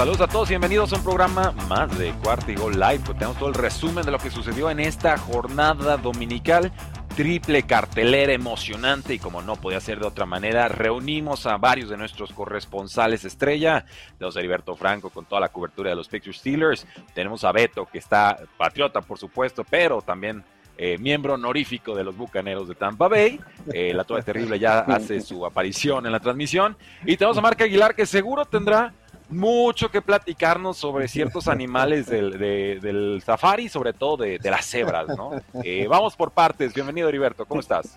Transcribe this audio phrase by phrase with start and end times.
[0.00, 3.00] Saludos a todos y bienvenidos a un programa más de Cuarto y Gol Live.
[3.04, 6.72] Pues tenemos todo el resumen de lo que sucedió en esta jornada dominical.
[7.14, 11.98] Triple cartelera emocionante y como no podía ser de otra manera, reunimos a varios de
[11.98, 13.84] nuestros corresponsales estrella.
[14.16, 16.86] Tenemos a Heriberto Franco con toda la cobertura de los Picture Steelers.
[17.12, 20.42] Tenemos a Beto que está patriota por supuesto, pero también
[20.78, 23.38] eh, miembro honorífico de los Bucaneros de Tampa Bay.
[23.70, 26.74] Eh, la Toda Terrible ya hace su aparición en la transmisión.
[27.04, 28.94] Y tenemos a Marca Aguilar que seguro tendrá
[29.30, 35.32] mucho que platicarnos sobre ciertos animales del, del safari, sobre todo de, las cebras, ¿no?
[35.62, 36.74] Eh, vamos por partes.
[36.74, 37.46] Bienvenido, Heriberto.
[37.46, 37.94] ¿Cómo estás?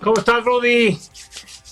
[0.00, 0.98] ¿Cómo estás, Rudy?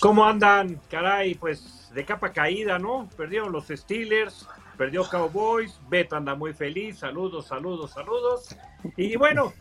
[0.01, 0.81] ¿Cómo andan?
[0.91, 3.09] Caray, pues de capa caída, ¿no?
[3.17, 6.99] Perdieron los Steelers, perdió Cowboys, Beto anda muy feliz.
[6.99, 8.57] Saludos, saludos, saludos.
[8.97, 9.53] Y bueno,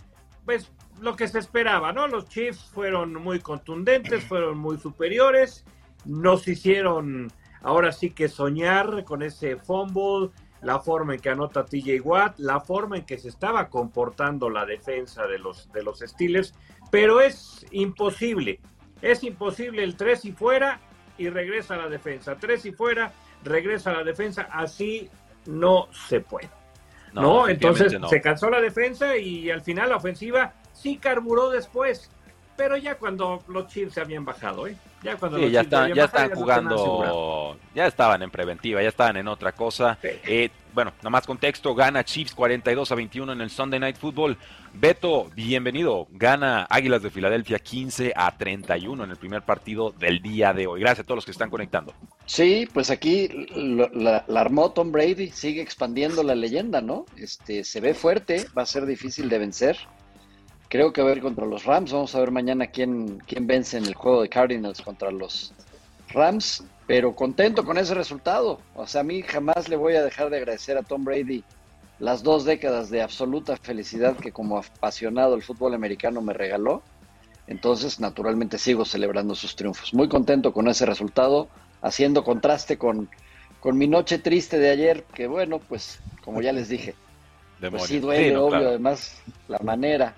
[0.46, 2.08] pues lo que se esperaba, ¿no?
[2.08, 5.64] Los Chiefs fueron muy contundentes, fueron muy superiores,
[6.06, 12.02] nos hicieron ahora sí que soñar con ese fumble, la forma en que anota TJ
[12.02, 16.54] Watt, la forma en que se estaba comportando la defensa de los, de los Steelers,
[16.92, 18.60] pero es imposible,
[19.02, 20.80] es imposible el 3 y fuera
[21.18, 23.12] y regresa a la defensa, 3 y fuera,
[23.44, 25.10] regresa a la defensa, así
[25.46, 26.50] no se puede.
[27.14, 32.12] No, entonces se cansó la defensa y al final la ofensiva sí carburó después,
[32.56, 34.76] pero ya cuando los Chiefs se habían bajado, ¿eh?
[35.04, 39.52] Ya cuando ya, están, ya están jugando, ya estaban en preventiva, ya estaban en otra
[39.52, 39.98] cosa.
[40.02, 44.38] Eh, bueno, nomás contexto, gana Chiefs 42 a 21 en el Sunday Night Football.
[44.74, 46.08] Beto, bienvenido.
[46.12, 50.82] Gana Águilas de Filadelfia 15 a 31 en el primer partido del día de hoy.
[50.82, 51.94] Gracias a todos los que están conectando.
[52.26, 57.06] Sí, pues aquí la, la, armó Tom Brady, sigue expandiendo la leyenda, ¿no?
[57.16, 59.78] Este, se ve fuerte, va a ser difícil de vencer.
[60.70, 61.92] Creo que va a ir contra los Rams.
[61.92, 65.54] Vamos a ver mañana quién, quién vence en el juego de Cardinals contra los
[66.10, 66.64] Rams.
[66.88, 68.60] Pero contento con ese resultado.
[68.76, 71.44] O sea, a mí jamás le voy a dejar de agradecer a Tom Brady
[72.00, 76.84] las dos décadas de absoluta felicidad que como apasionado el fútbol americano me regaló.
[77.48, 79.94] Entonces, naturalmente sigo celebrando sus triunfos.
[79.94, 81.48] Muy contento con ese resultado,
[81.82, 83.10] haciendo contraste con,
[83.62, 86.94] con mi noche triste de ayer, que bueno, pues como ya les dije,
[87.70, 90.14] pues sí duele, obvio, además la manera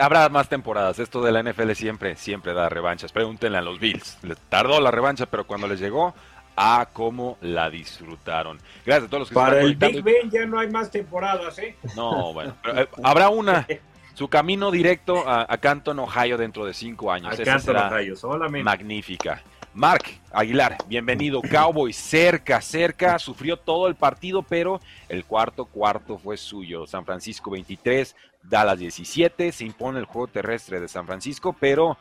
[0.00, 0.98] habrá más temporadas.
[0.98, 3.12] Esto de la NFL siempre, siempre da revanchas.
[3.12, 4.18] Pregúntenle a los Bills.
[4.22, 6.14] Les tardó la revancha, pero cuando les llegó,
[6.60, 8.58] a cómo la disfrutaron.
[8.84, 11.76] Gracias a todos los que Para el Big Ben ya no hay más temporadas, ¿eh?
[11.94, 12.56] No, bueno.
[12.74, 13.66] Eh, habrá una.
[14.14, 17.38] Su camino directo a, Canton, Ohio, dentro de cinco años.
[17.38, 18.64] A Canton, Ohio, solamente.
[18.64, 19.40] Magnífica.
[19.78, 21.40] Mark Aguilar, bienvenido.
[21.40, 26.84] Cowboy cerca, cerca, sufrió todo el partido, pero el cuarto cuarto fue suyo.
[26.88, 31.96] San Francisco 23, Dallas 17, se impone el juego terrestre de San Francisco, pero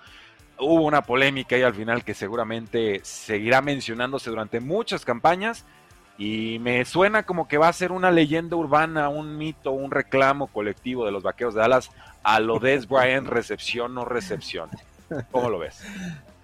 [0.57, 5.63] hubo una polémica ahí al final que seguramente seguirá mencionándose durante muchas campañas
[6.17, 10.47] y me suena como que va a ser una leyenda urbana, un mito, un reclamo
[10.47, 11.91] colectivo de los vaqueros de Dallas
[12.23, 14.71] a lo de Brian recepción o recepción.
[15.31, 15.83] ¿Cómo lo ves?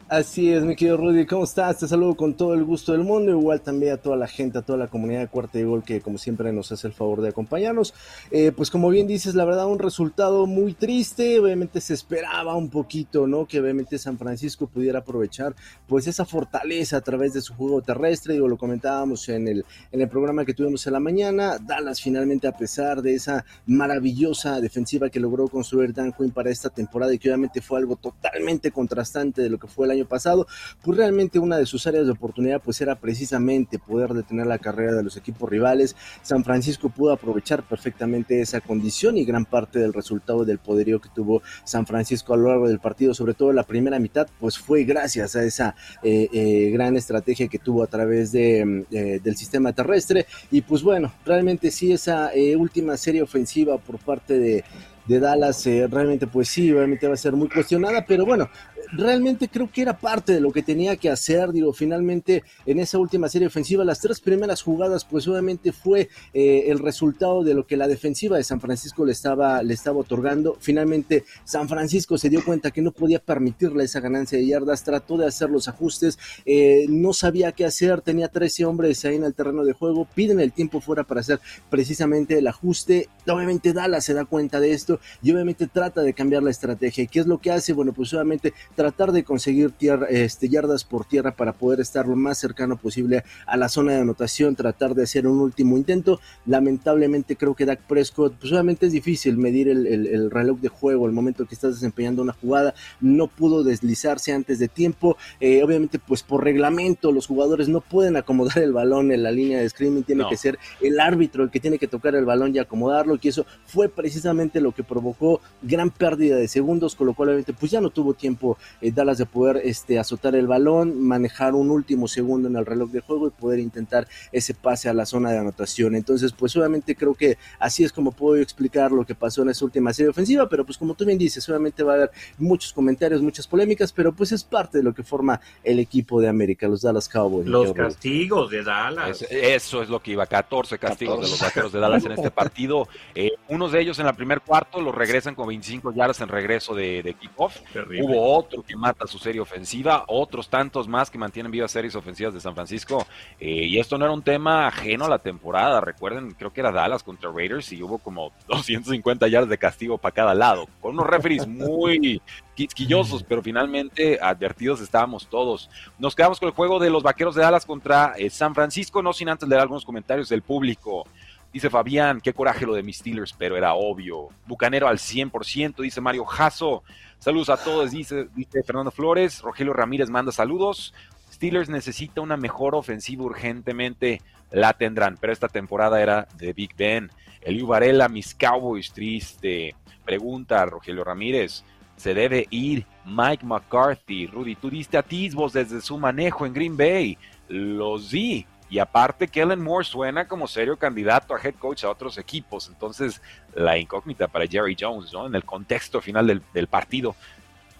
[0.09, 1.79] Así es, mi querido Rudy, ¿cómo estás?
[1.79, 4.61] Te saludo con todo el gusto del mundo, igual también a toda la gente, a
[4.61, 7.29] toda la comunidad de Cuarta y Gol que como siempre nos hace el favor de
[7.29, 7.93] acompañarnos.
[8.29, 12.69] Eh, pues como bien dices, la verdad un resultado muy triste, obviamente se esperaba un
[12.69, 13.47] poquito, ¿no?
[13.47, 15.55] Que obviamente San Francisco pudiera aprovechar
[15.87, 20.01] pues esa fortaleza a través de su juego terrestre, digo, lo comentábamos en el, en
[20.01, 25.09] el programa que tuvimos en la mañana, Dallas finalmente a pesar de esa maravillosa defensiva
[25.09, 29.41] que logró construir Dan Quinn para esta temporada y que obviamente fue algo totalmente contrastante
[29.41, 30.47] de lo que fue el año pasado,
[30.81, 34.93] pues realmente una de sus áreas de oportunidad pues era precisamente poder detener la carrera
[34.93, 35.95] de los equipos rivales.
[36.21, 41.09] San Francisco pudo aprovechar perfectamente esa condición y gran parte del resultado del poderío que
[41.09, 44.83] tuvo San Francisco a lo largo del partido, sobre todo la primera mitad, pues fue
[44.83, 49.73] gracias a esa eh, eh, gran estrategia que tuvo a través de, eh, del sistema
[49.73, 54.63] terrestre y pues bueno, realmente sí esa última serie ofensiva por parte de
[55.07, 58.49] de Dallas realmente pues sí, obviamente va a ser muy cuestionada, pero bueno,
[58.91, 62.99] realmente creo que era parte de lo que tenía que hacer, digo, finalmente en esa
[62.99, 67.65] última serie ofensiva, las tres primeras jugadas, pues obviamente fue eh, el resultado de lo
[67.65, 70.57] que la defensiva de San Francisco le estaba, le estaba otorgando.
[70.59, 75.17] Finalmente San Francisco se dio cuenta que no podía permitirle esa ganancia de yardas, trató
[75.17, 79.33] de hacer los ajustes, eh, no sabía qué hacer, tenía 13 hombres ahí en el
[79.33, 81.39] terreno de juego, piden el tiempo fuera para hacer
[81.69, 83.09] precisamente el ajuste.
[83.27, 87.03] Obviamente Dallas se da cuenta de esto y obviamente trata de cambiar la estrategia.
[87.03, 87.73] ¿Y qué es lo que hace?
[87.73, 92.15] Bueno, pues obviamente tratar de conseguir tierra, este, yardas por tierra para poder estar lo
[92.15, 96.19] más cercano posible a la zona de anotación, tratar de hacer un último intento.
[96.45, 101.11] Lamentablemente creo que Dak Prescott, pues obviamente es difícil medir el, reloj de juego, el
[101.11, 105.17] momento que estás desempeñando una jugada, no pudo deslizarse antes de tiempo.
[105.39, 109.59] Eh, obviamente, pues por reglamento, los jugadores no pueden acomodar el balón en la línea
[109.59, 112.59] de screaming, tiene que ser el árbitro el que tiene que tocar el balón y
[112.59, 117.29] acomodarlo, y eso fue precisamente lo que provocó gran pérdida de segundos, con lo cual
[117.29, 121.55] obviamente pues ya no tuvo tiempo eh, Dallas de poder este, azotar el balón, manejar
[121.55, 125.05] un último segundo en el reloj de juego y poder intentar ese pase a la
[125.05, 125.95] zona de anotación.
[125.95, 129.65] Entonces, pues obviamente creo que así es como puedo explicar lo que pasó en esa
[129.65, 133.21] última serie ofensiva, pero pues como tú bien dices, obviamente va a haber muchos comentarios,
[133.21, 136.81] muchas polémicas, pero pues es parte de lo que forma el equipo de América, los
[136.81, 137.47] Dallas Cowboys.
[137.47, 139.25] Los castigos de Dallas.
[139.29, 142.87] eso es lo que iba, 14 castigos de los vaqueros de Dallas en este partido.
[143.15, 146.73] Eh, unos de ellos en la primer cuarto los regresan con 25 yardas en regreso
[146.73, 147.57] de, de kickoff.
[148.01, 152.33] Hubo otro que mata su serie ofensiva, otros tantos más que mantienen vivas series ofensivas
[152.33, 153.05] de San Francisco.
[153.39, 155.81] Eh, y esto no era un tema ajeno a la temporada.
[155.81, 160.13] Recuerden, creo que era Dallas contra Raiders y hubo como 250 yardas de castigo para
[160.13, 162.21] cada lado, con unos referees muy
[162.55, 165.69] quisquillosos, pero finalmente advertidos estábamos todos.
[165.97, 169.13] Nos quedamos con el juego de los Vaqueros de Dallas contra eh, San Francisco, no
[169.13, 171.05] sin antes leer algunos comentarios del público.
[171.53, 174.29] Dice Fabián, qué coraje lo de mis Steelers, pero era obvio.
[174.47, 176.83] Bucanero al 100%, dice Mario Jasso.
[177.19, 179.39] Saludos a todos, dice, dice Fernando Flores.
[179.41, 180.95] Rogelio Ramírez manda saludos.
[181.31, 184.19] Steelers necesita una mejor ofensiva urgentemente.
[184.49, 187.11] La tendrán, pero esta temporada era de Big Ben.
[187.41, 189.75] Eliu Varela, mis Cowboys, triste.
[190.03, 191.63] Pregunta Rogelio Ramírez.
[191.97, 194.25] Se debe ir Mike McCarthy.
[194.25, 197.17] Rudy, tú diste atisbos desde su manejo en Green Bay.
[197.47, 198.47] Los di.
[198.73, 202.69] Y aparte, Kellen Moore suena como serio candidato a head coach a otros equipos.
[202.69, 203.21] Entonces,
[203.53, 205.27] la incógnita para Jerry Jones, ¿no?
[205.27, 207.15] En el contexto final del, partido,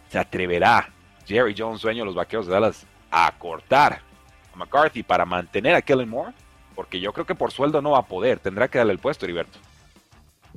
[0.10, 0.94] ¿se atreverá
[1.25, 4.01] Jerry Jones, sueño de los vaqueros de Dallas, a cortar
[4.54, 6.36] a McCarthy para mantener a Kellen Moore?
[6.75, 8.38] Porque yo creo que por sueldo no va a poder.
[8.38, 9.57] Tendrá que darle el puesto, Heriberto.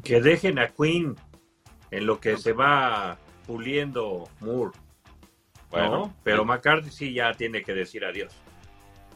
[0.05, 1.17] Que dejen a Quinn
[1.91, 3.17] en lo que se va
[3.47, 4.77] puliendo Moore.
[5.71, 8.35] Bueno, pero McCarthy sí ya tiene que decir adiós.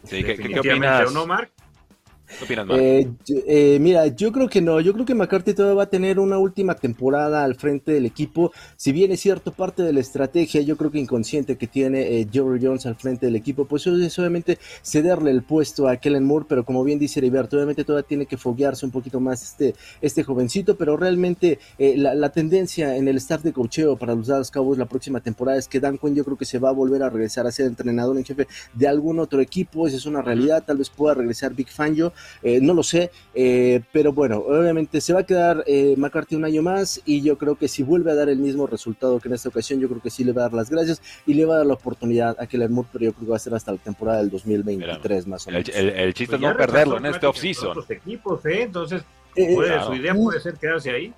[0.05, 1.12] Sí, ¿qué, ¿qué, opinas?
[1.12, 1.52] no, Mark?
[2.79, 3.09] Eh,
[3.47, 6.38] eh, mira, yo creo que no, yo creo que McCarthy todavía va a tener una
[6.38, 10.77] última temporada al frente del equipo, si bien es cierto parte de la estrategia, yo
[10.77, 14.59] creo que inconsciente que tiene eh, Jerry Jones al frente del equipo, pues es obviamente
[14.82, 18.37] cederle el puesto a Kellen Moore, pero como bien dice Heriberto, obviamente todavía tiene que
[18.37, 23.43] foguearse un poquito más este, este jovencito, pero realmente eh, la, tendencia en el staff
[23.43, 26.37] de cocheo para los Dallas Cowboys la próxima temporada es que Dan Quinn yo creo
[26.37, 29.41] que se va a volver a regresar a ser entrenador en jefe de algún otro
[29.41, 32.12] equipo, esa es una realidad, tal vez pueda regresar Big Fangio,
[32.43, 36.44] eh, no lo sé, eh, pero bueno, obviamente se va a quedar eh, McCarthy un
[36.44, 39.34] año más y yo creo que si vuelve a dar el mismo resultado que en
[39.34, 41.55] esta ocasión, yo creo que sí le va a dar las gracias y le va
[41.55, 43.72] a dar la oportunidad a Kellen Moore, pero yo creo que va a ser hasta
[43.72, 45.69] la temporada del 2023 más o menos.
[45.69, 47.76] El, chiste es pues no perderlo en este offseason.
[47.88, 49.02] equipos, Entonces,
[49.34, 51.15] su idea puede ser quedarse ahí.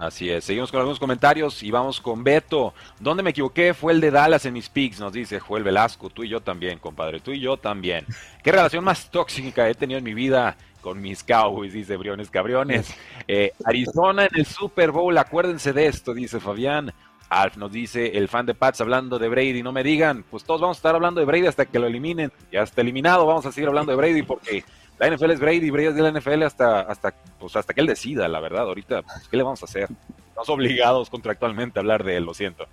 [0.00, 2.72] Así es, seguimos con algunos comentarios y vamos con Beto.
[2.98, 3.74] ¿Dónde me equivoqué?
[3.74, 6.08] Fue el de Dallas en mis picks, nos dice Joel Velasco.
[6.08, 8.06] Tú y yo también, compadre, tú y yo también.
[8.42, 11.74] ¿Qué relación más tóxica he tenido en mi vida con mis Cowboys?
[11.74, 12.94] Dice Briones Cabriones.
[13.28, 16.94] Eh, Arizona en el Super Bowl, acuérdense de esto, dice Fabián.
[17.28, 19.62] Alf nos dice el fan de Pats hablando de Brady.
[19.62, 22.32] No me digan, pues todos vamos a estar hablando de Brady hasta que lo eliminen.
[22.50, 24.64] Ya está eliminado, vamos a seguir hablando de Brady porque
[25.00, 27.86] la NFL es Brady, Brady es de la NFL hasta, hasta, pues hasta que él
[27.86, 28.64] decida, la verdad.
[28.64, 29.88] Ahorita, pues, ¿qué le vamos a hacer?
[30.28, 32.66] Estamos obligados contractualmente a hablar de él, lo siento.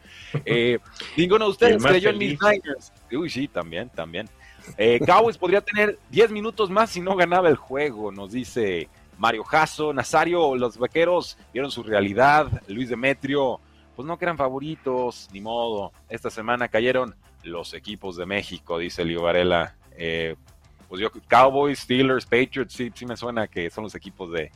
[0.44, 0.80] Eh,
[1.18, 2.92] ninguno de ustedes creyó en mis Niners.
[3.14, 4.28] Uy, sí, también, también.
[4.78, 9.46] Eh, Cowboys podría tener 10 minutos más si no ganaba el juego, nos dice Mario
[9.46, 9.94] Jasso.
[9.94, 12.62] Nazario, los vaqueros vieron su realidad.
[12.68, 13.62] Luis Demetrio,
[13.96, 15.94] pues no que eran favoritos, ni modo.
[16.10, 19.76] Esta semana cayeron los equipos de México, dice Leo Varela.
[19.98, 20.36] Eh,
[20.88, 24.52] pues yo, Cowboys, Steelers, Patriots, sí, sí me suena que son los equipos de,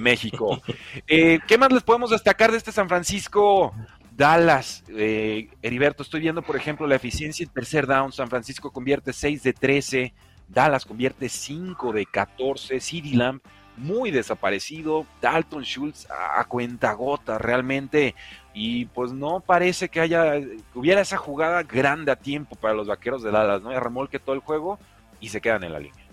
[0.00, 0.60] México.
[1.06, 3.74] Eh, ¿Qué más les podemos destacar de este San Francisco?
[4.16, 8.12] Dallas, eh, Heriberto, estoy viendo, por ejemplo, la eficiencia en tercer down.
[8.12, 10.12] San Francisco convierte 6 de 13,
[10.48, 13.40] Dallas convierte 5 de 14, CD Lamb
[13.78, 18.14] muy desaparecido, Dalton Schultz a, cuenta gota realmente,
[18.52, 20.34] y pues no parece que haya,
[20.74, 23.72] hubiera esa jugada grande a tiempo para los vaqueros de Dallas, ¿no?
[23.72, 24.78] Y remolque todo el juego
[25.20, 26.04] y se quedan en la línea.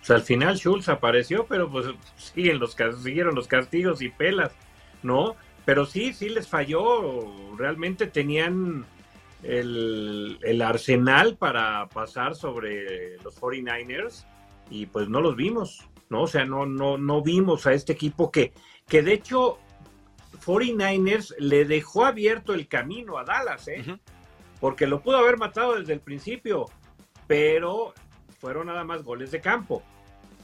[0.00, 4.52] O sea, al final Schultz apareció, pero pues siguen los, siguieron los castigos y pelas,
[5.02, 5.36] ¿no?
[5.64, 7.56] Pero sí, sí les falló.
[7.56, 8.86] Realmente tenían
[9.42, 14.24] el, el arsenal para pasar sobre los 49ers
[14.70, 16.22] y pues no los vimos, ¿no?
[16.22, 18.52] O sea, no, no, no vimos a este equipo que,
[18.86, 19.58] que de hecho
[20.44, 23.98] 49ers le dejó abierto el camino a Dallas, ¿eh?
[24.60, 26.66] Porque lo pudo haber matado desde el principio,
[27.26, 27.94] pero
[28.38, 29.82] fueron nada más goles de campo.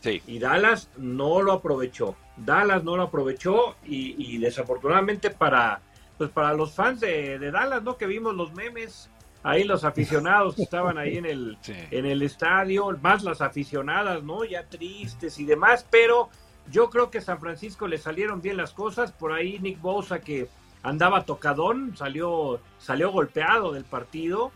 [0.01, 0.23] Sí.
[0.27, 2.17] Y Dallas no lo aprovechó.
[2.37, 5.81] Dallas no lo aprovechó y, desafortunadamente para,
[6.19, 7.97] pues para los fans de, Dallas, ¿no?
[7.97, 9.09] Que vimos los memes,
[9.43, 11.57] ahí los aficionados que estaban ahí en el,
[11.91, 14.45] en el estadio, más las aficionadas, ¿no?
[14.45, 16.29] Ya tristes y demás, pero
[16.71, 19.13] yo creo que San Francisco le salieron bien las cosas.
[19.13, 20.49] Por ahí Nick Bosa que
[20.83, 24.53] andaba tocadón, salió, salió golpeado del partido.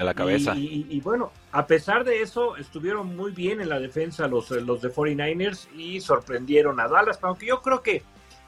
[0.00, 0.54] De la cabeza.
[0.56, 4.90] Y, bueno, a pesar de eso, estuvieron muy bien en la defensa los, los de
[4.90, 7.18] 49ers y sorprendieron a Dallas.
[7.20, 8.02] Aunque yo creo que,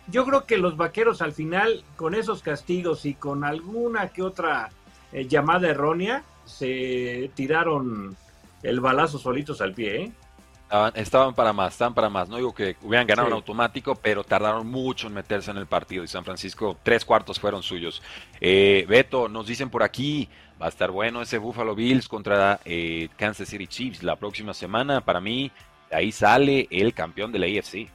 [0.06, 4.71] yo creo que los vaqueros al final, con esos castigos y con alguna que otra
[5.12, 8.16] eh, llamada errónea, se tiraron
[8.62, 10.12] el balazo solitos al pie, ¿eh?
[10.95, 12.31] Estaban, para más, estaban para más.
[12.31, 16.02] No digo que hubieran ganado en automático, pero tardaron mucho en meterse en el partido.
[16.02, 18.00] Y San Francisco, tres cuartos fueron suyos.
[18.41, 23.11] Eh, Beto, nos dicen por aquí, va a estar bueno ese Buffalo Bills contra eh,
[23.19, 25.02] Kansas City Chiefs la próxima semana.
[25.02, 25.50] Para mí,
[25.91, 27.91] ahí sale el campeón de la AFC.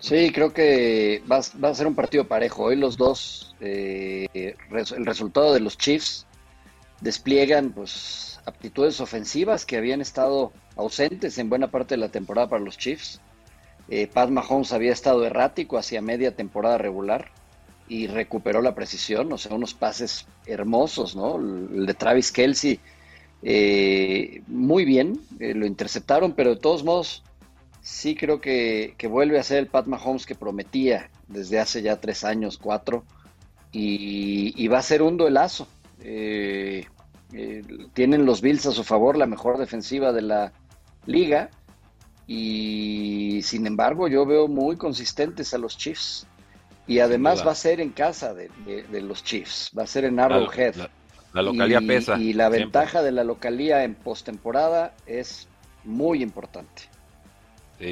[0.00, 2.64] Sí, creo que va, a ser un partido parejo.
[2.64, 6.26] Hoy los dos, eh, el resultado de los Chiefs
[7.00, 12.64] despliegan pues aptitudes ofensivas que habían estado ausentes en buena parte de la temporada para
[12.64, 13.20] los Chiefs.
[13.88, 17.30] Eh, Pat Mahomes había estado errático hacia media temporada regular
[17.88, 21.36] y recuperó la precisión, o sea, unos pases hermosos, ¿no?
[21.36, 22.80] El de Travis Kelsey,
[23.42, 27.22] eh, muy bien, eh, lo interceptaron, pero de todos modos,
[27.80, 32.24] sí creo que, vuelve a ser el Pat Mahomes que prometía desde hace ya tres
[32.24, 33.04] años, cuatro,
[33.72, 35.66] y, va a ser un duelazo.
[36.00, 36.86] Eh,
[37.32, 40.52] eh, tienen los Bills a su favor la mejor defensiva de la
[41.04, 41.50] liga
[42.26, 46.26] y sin embargo yo veo muy consistentes a los Chiefs
[46.86, 48.48] y además va a ser en casa de,
[49.02, 50.74] los Chiefs, va a ser en Arrowhead.
[51.34, 52.18] La, localía pesa.
[52.18, 55.46] Y la ventaja de la localía en postemporada es
[55.84, 56.84] muy importante.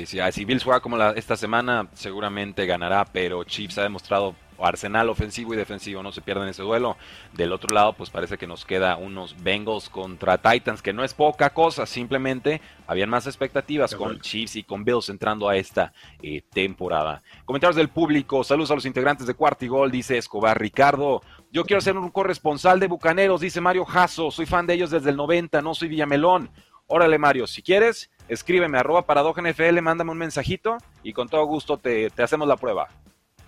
[0.07, 5.54] si Bills juega como la, esta semana, seguramente ganará, pero Chiefs ha demostrado arsenal ofensivo
[5.54, 6.96] y defensivo, no se pierdan ese duelo.
[7.32, 11.14] Del otro lado, pues parece que nos queda unos Bengals contra Titans, que no es
[11.14, 16.42] poca cosa, simplemente habían más expectativas con Chiefs y con Bills entrando a esta eh,
[16.52, 17.22] temporada.
[17.44, 21.22] Comentarios del público, saludos a los integrantes de Cuartigol, dice Escobar Ricardo.
[21.50, 25.10] Yo quiero ser un corresponsal de Bucaneros, dice Mario Jasso, soy fan de ellos desde
[25.10, 26.50] el 90, no soy Villamelón.
[26.88, 32.10] Órale Mario, si quieres, escríbeme arroba NFL, mándame un mensajito y con todo gusto te
[32.18, 32.88] hacemos la prueba.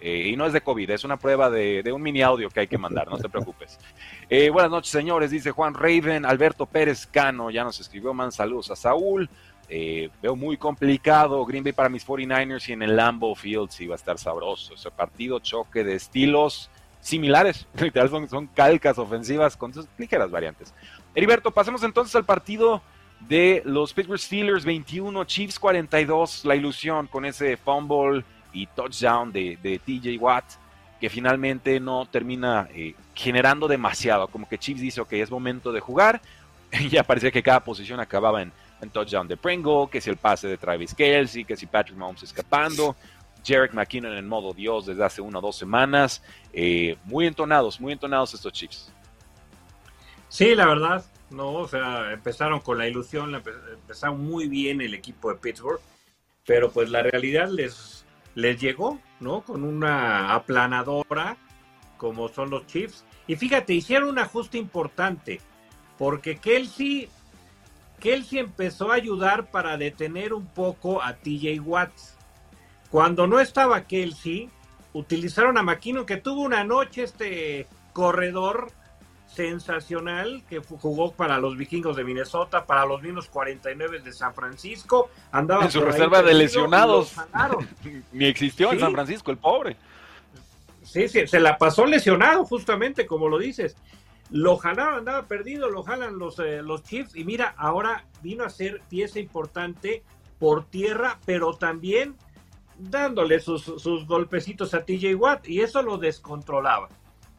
[0.01, 2.67] Eh, y no es de COVID, es una prueba de, un mini audio que hay
[2.69, 3.79] que mandar, no te preocupes.
[4.31, 8.71] Eh, buenas noches, señores, dice Juan Raven, Alberto Pérez Cano, ya nos escribió, man, saludos
[8.71, 9.29] a Saúl.
[9.71, 13.87] Eh, veo muy complicado Green Bay para mis 49ers y en el Lambeau Field sí
[13.87, 14.75] va a estar sabroso.
[14.75, 20.73] Ese partido, choque de estilos similares, literal son, son calcas ofensivas con sus ligeras variantes.
[21.15, 22.83] Heriberto, pasemos entonces al partido
[23.21, 28.25] de los Pittsburgh Steelers 21, Chiefs 42, la ilusión con ese fumble
[28.59, 30.45] y touchdown de, TJ Watt,
[31.01, 34.29] que finalmente no termina eh, generando demasiado.
[34.29, 36.21] Como que Chiefs dice, ok, es momento de jugar.
[36.71, 38.53] Y ya parecía que cada posición acababa en,
[38.93, 42.95] touchdown de Pringle, que si el pase de Travis Kelsey, que si Patrick Mahomes escapando.
[43.45, 46.23] Jarek McKinnon en modo Dios desde hace una o dos semanas.
[46.53, 48.93] Eh, muy entonados, muy entonados estos Chiefs.
[50.29, 55.33] Sí, la verdad, no, o sea, empezaron con la ilusión, empezaron muy bien el equipo
[55.33, 55.81] de Pittsburgh,
[56.45, 57.98] pero pues la realidad les
[58.35, 59.43] les llegó, ¿no?
[59.43, 61.37] Con una aplanadora
[61.99, 63.05] como son los Chiefs.
[63.27, 65.41] Y fíjate, hicieron un ajuste importante,
[65.99, 67.11] porque Kelsey,
[68.01, 72.17] Kelsey empezó a ayudar para detener un poco a TJ Watts.
[72.91, 74.49] Cuando no estaba Kelsey,
[74.95, 78.73] utilizaron a McKinnon, que tuvo una noche este corredor
[79.35, 85.11] sensacional que jugó para los vikingos de Minnesota, para los mismos 49 de San Francisco.
[85.31, 87.15] Andaba en su reserva de lesionados.
[88.13, 89.77] Ni existió en San Francisco, el pobre.
[90.83, 93.77] Sí, sí, se la pasó lesionado, justamente, como lo dices.
[94.31, 97.15] Lo jalaron, andaba perdido, lo jalan los, eh, los Chiefs.
[97.15, 100.03] Y mira, ahora vino a ser pieza importante
[100.39, 102.17] por tierra, pero también
[102.79, 106.89] dándole sus, sus golpecitos a TJ Watt y eso lo descontrolaba,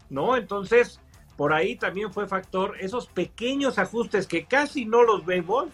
[0.10, 0.36] ¿no?
[0.36, 1.00] Entonces,
[1.39, 5.69] por ahí también fue factor esos pequeños ajustes que casi no los vemos,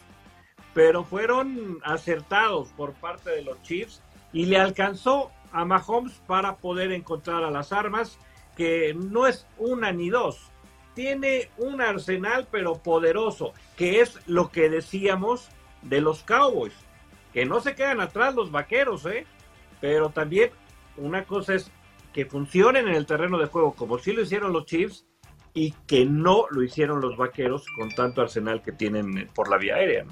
[0.75, 3.99] pero fueron acertados por parte de los Chiefs
[4.31, 8.19] y le alcanzó a Mahomes para poder encontrar a las armas,
[8.55, 10.51] que no es una ni dos,
[10.93, 15.49] tiene un arsenal pero poderoso, que es lo que decíamos
[15.81, 16.75] de los Cowboys,
[17.33, 19.25] que no se quedan atrás los vaqueros, ¿eh?
[19.81, 20.51] Pero también
[20.95, 21.71] una cosa es
[22.13, 25.07] que funcionen en el terreno de juego como sí lo hicieron los Chiefs
[25.55, 29.75] y que no lo hicieron los vaqueros con tanto arsenal que tienen por la vía
[29.75, 30.03] aérea.
[30.03, 30.11] ¿no?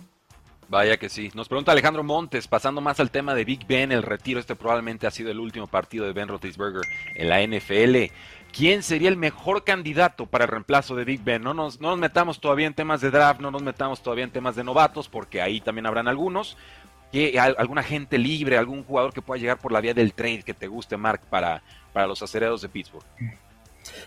[0.69, 1.29] Vaya que sí.
[1.35, 5.05] Nos pregunta Alejandro Montes, pasando más al tema de Big Ben, el retiro, este probablemente
[5.05, 6.81] ha sido el último partido de Ben Roethlisberger
[7.13, 8.11] en la NFL.
[8.51, 11.43] ¿Quién sería el mejor candidato para el reemplazo de Big Ben?
[11.43, 14.31] No nos, no nos metamos todavía en temas de draft, no nos metamos todavía en
[14.31, 16.57] temas de novatos, porque ahí también habrán algunos.
[17.11, 20.55] Que, alguna gente libre, algún jugador que pueda llegar por la vía del trade que
[20.55, 23.05] te guste, Mark, para, para los acerados de Pittsburgh.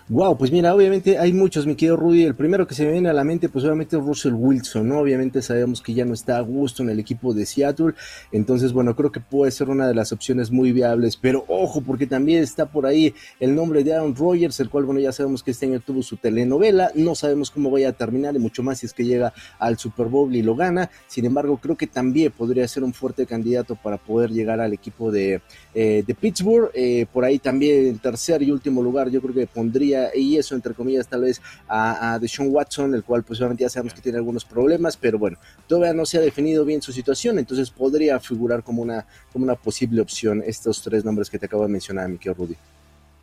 [0.09, 2.25] Wow, pues mira, obviamente hay muchos, mi querido Rudy.
[2.25, 5.01] El primero que se me viene a la mente, pues obviamente es Russell Wilson, ¿no?
[5.01, 7.95] Obviamente sabemos que ya no está a gusto en el equipo de Seattle.
[8.33, 11.17] Entonces, bueno, creo que puede ser una de las opciones muy viables.
[11.17, 15.01] Pero ojo, porque también está por ahí el nombre de Aaron Rodgers, el cual, bueno,
[15.01, 16.91] ya sabemos que este año tuvo su telenovela.
[16.95, 20.07] No sabemos cómo vaya a terminar, y mucho más si es que llega al Super
[20.07, 20.91] Bowl y lo gana.
[21.07, 25.11] Sin embargo, creo que también podría ser un fuerte candidato para poder llegar al equipo
[25.11, 25.41] de,
[25.75, 26.71] eh, de Pittsburgh.
[26.75, 30.55] Eh, por ahí también en tercer y último lugar, yo creo que pondría, y eso
[30.55, 34.01] entre comillas, tal vez a, a Deshaun Watson, el cual pues obviamente ya sabemos que
[34.01, 38.21] tiene algunos problemas, pero bueno, todavía no se ha definido bien su situación, entonces podría
[38.21, 42.09] figurar como una, como una posible opción estos tres nombres que te acabo de mencionar,
[42.09, 42.57] mi querido Rudy.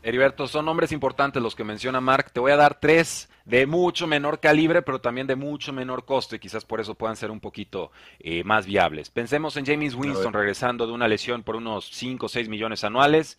[0.06, 2.30] Heriberto, son nombres importantes los que menciona Mark.
[2.32, 6.36] Te voy a dar tres de mucho menor calibre, pero también de mucho menor costo,
[6.36, 9.10] y quizás por eso puedan ser un poquito eh, más viables.
[9.10, 13.38] Pensemos en James Winston regresando de una lesión por unos 5 o 6 millones anuales.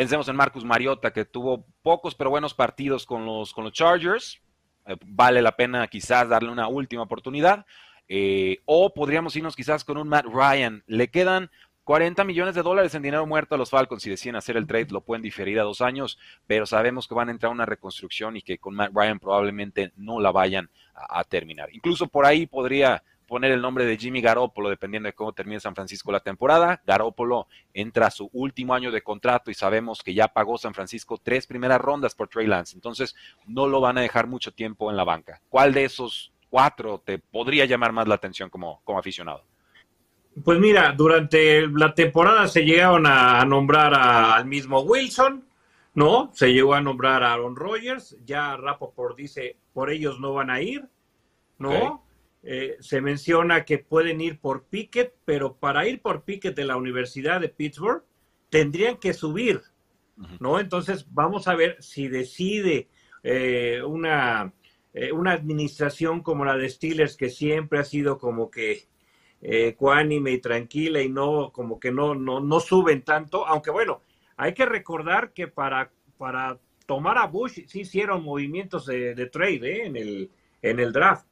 [0.00, 4.40] Pensemos en Marcus Mariota, que tuvo pocos pero buenos partidos con los, con los Chargers.
[4.86, 7.66] Eh, vale la pena quizás darle una última oportunidad.
[8.08, 10.82] Eh, o podríamos irnos quizás con un Matt Ryan.
[10.86, 11.50] Le quedan
[11.84, 14.02] 40 millones de dólares en dinero muerto a los Falcons.
[14.02, 17.28] Si deciden hacer el trade, lo pueden diferir a dos años, pero sabemos que van
[17.28, 21.20] a entrar a una reconstrucción y que con Matt Ryan probablemente no la vayan a,
[21.20, 21.68] a terminar.
[21.74, 25.76] Incluso por ahí podría poner el nombre de Jimmy Garoppolo, dependiendo de cómo termine San
[25.76, 26.82] Francisco la temporada.
[26.84, 31.16] Garoppolo entra a su último año de contrato y sabemos que ya pagó San Francisco
[31.22, 33.14] tres primeras rondas por Trey Lance, entonces
[33.46, 35.40] no lo van a dejar mucho tiempo en la banca.
[35.48, 39.44] ¿Cuál de esos cuatro te podría llamar más la atención como, como aficionado?
[40.44, 45.44] Pues mira, durante la temporada se llegaron a, nombrar a, al mismo Wilson,
[45.94, 46.32] ¿no?
[46.34, 50.60] Se llegó a nombrar a Aaron Rodgers, ya Rappaport dice, por ellos no van a
[50.60, 50.84] ir,
[51.58, 51.70] ¿no?
[51.70, 52.09] Okay.
[52.42, 56.76] Eh, se menciona que pueden ir por Pickett, pero para ir por Pickett de la
[56.76, 58.02] Universidad de Pittsburgh
[58.48, 59.60] tendrían que subir,
[60.40, 60.58] ¿no?
[60.58, 62.88] Entonces vamos a ver si decide
[63.22, 64.52] eh, una,
[64.92, 68.88] eh, una administración como la de Steelers, que siempre ha sido como que
[69.42, 74.02] eh, cuánime y tranquila y no, como que no, no, no suben tanto, aunque bueno,
[74.36, 79.86] hay que recordar que para, para tomar a Bush sí hicieron movimientos de, de trade
[79.86, 81.26] en, el, en el draft.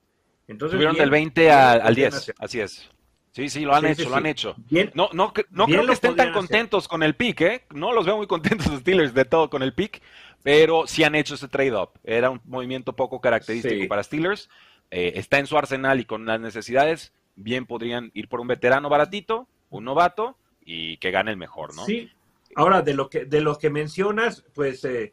[0.49, 2.91] Entonces, Subieron bien, del 20 al, al 10, así es.
[3.33, 4.57] Sí, sí, lo han sí, hecho, sí, lo han hecho.
[4.69, 6.91] Bien, no no, no creo que estén tan contentos hacer.
[6.91, 7.65] con el pick, ¿eh?
[7.73, 10.03] No los veo muy contentos los Steelers de todo con el pick,
[10.43, 11.91] pero sí han hecho ese trade-up.
[12.03, 14.49] Era un movimiento poco característico para Steelers.
[14.91, 18.89] Eh, está en su arsenal y con las necesidades, bien podrían ir por un veterano
[18.89, 21.85] baratito, un novato y que gane el mejor, ¿no?
[21.85, 22.11] Sí.
[22.57, 25.13] Ahora, de lo que, de lo que mencionas, pues eh,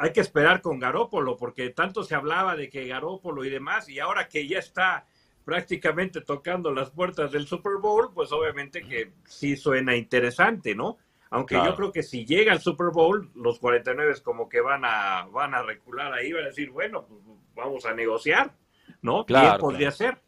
[0.00, 3.98] hay que esperar con Garópolo, porque tanto se hablaba de que Garópolo y demás, y
[3.98, 5.04] ahora que ya está
[5.44, 10.96] prácticamente tocando las puertas del Super Bowl, pues obviamente que sí suena interesante, ¿no?
[11.28, 11.70] Aunque claro.
[11.70, 15.52] yo creo que si llega al Super Bowl, los 49 como que van a, van
[15.52, 17.20] a recular ahí, van a decir, bueno, pues
[17.54, 18.54] vamos a negociar,
[19.02, 19.26] ¿no?
[19.26, 19.96] Claro, ¿Quién podría claro.
[20.14, 20.22] ser?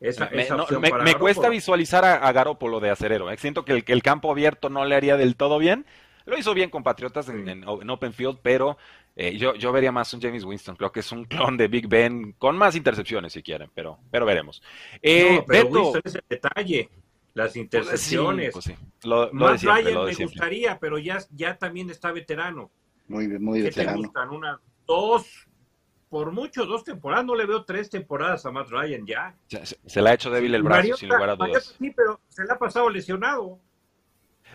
[0.00, 3.30] Esa, me, esa no, me, me cuesta visualizar a, a Garópolo de acerero.
[3.30, 3.38] ¿eh?
[3.38, 5.86] Siento que el, que el, campo abierto no le haría del todo bien.
[6.26, 8.78] Lo hizo bien con Patriotas en, en, en Open Field, pero
[9.14, 10.76] eh, yo, yo vería más un James Winston.
[10.76, 14.24] Creo que es un clon de Big Ben con más intercepciones si quieren, pero, pero
[14.24, 14.62] veremos.
[15.02, 16.88] Eh, no, pero Beto, Winston es el detalle.
[17.34, 18.52] Las intercepciones.
[18.52, 19.08] Pues sí, pues sí.
[19.08, 22.70] Lo, lo más siempre, Ryan lo me gustaría, pero ya, ya también está veterano.
[23.08, 23.92] Muy, muy ¿Qué veterano.
[24.00, 24.30] te gustan?
[24.30, 25.48] Una, dos,
[26.08, 27.26] por mucho, dos temporadas.
[27.26, 29.34] No le veo tres temporadas a Matt Ryan ya.
[29.48, 31.48] Se, se le ha hecho débil el brazo, Mariota, sin lugar a dudas.
[31.48, 33.58] Mariota sí, pero se le ha pasado lesionado.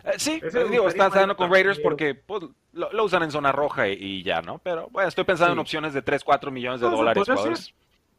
[0.03, 3.51] Eh, sí, me digo, está más con Raiders porque pues, lo, lo usan en zona
[3.51, 4.59] roja y, y ya, ¿no?
[4.59, 7.73] Pero bueno, estoy pensando en opciones de 3, 4 millones de No, dólares podría ser.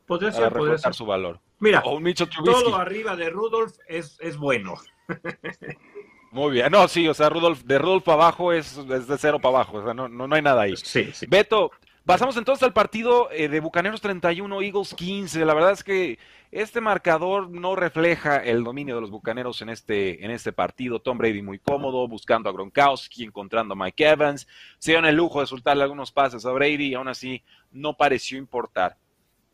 [0.06, 0.98] Podría para ser, podría reforzar ser.
[0.98, 1.40] su valor.
[1.60, 2.14] Mira, O un
[2.44, 4.74] todo arriba de Rudolph es, es bueno.
[6.32, 9.56] Muy bien, no, sí, o sea, Rudolf, de Rudolf para abajo es, de cero para
[9.56, 10.76] abajo, o sea, no, no, hay nada ahí.
[10.76, 11.26] Sí, sí.
[11.28, 11.72] Beto,
[12.11, 15.44] pasamos entonces al partido eh, de Bucaneros 31, Eagles 15.
[15.44, 16.18] La verdad es que
[16.51, 21.01] este marcador no refleja el dominio de los Bucaneros en este, en este partido.
[21.01, 24.49] Tom Brady muy cómodo, buscando a Gronkowski, encontrando a Mike Evans.
[24.81, 28.38] Se dieron el lujo de soltarle algunos pases a Brady y aún así no pareció
[28.38, 28.96] importar.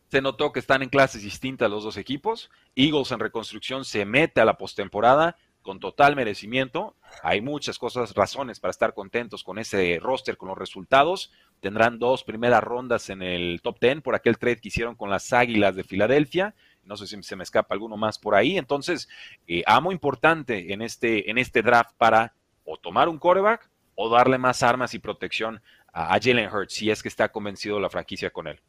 [0.08, 2.50] Se notó que están en clases distintas los dos equipos.
[2.74, 6.94] Eagles en reconstrucción se mete a la postemporada con total merecimiento.
[7.22, 11.32] Hay muchas cosas, razones para estar contentos con ese roster, con los resultados.
[11.60, 15.32] Tendrán dos primeras rondas en el top ten por aquel trade que hicieron con las
[15.32, 16.54] Águilas de Filadelfia.
[16.84, 18.56] No sé si se me escapa alguno más por ahí.
[18.56, 19.08] Entonces,
[19.48, 24.38] eh, amo importante en este, en este draft para o tomar un quarterback o darle
[24.38, 25.60] más armas y protección
[25.92, 28.60] a, a Jalen Hurts, si es que está convencido la franquicia con él.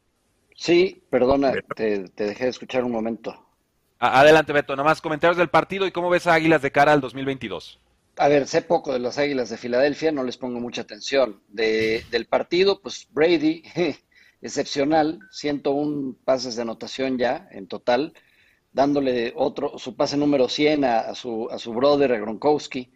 [0.58, 3.46] Sí, perdona, te, dejé de escuchar un momento.
[4.00, 4.76] Adelante, Beto.
[4.76, 7.80] Nada más comentarios del partido y cómo ves a Águilas de cara al 2022.
[8.20, 11.44] A ver, sé poco de las Águilas de Filadelfia, no les pongo mucha atención.
[11.50, 13.62] De, del partido, pues Brady,
[14.42, 18.14] excepcional, 101 pases de anotación ya en total,
[18.74, 22.92] dándole otro, su pase número 100 a, su, a su brother, a Gronkowski,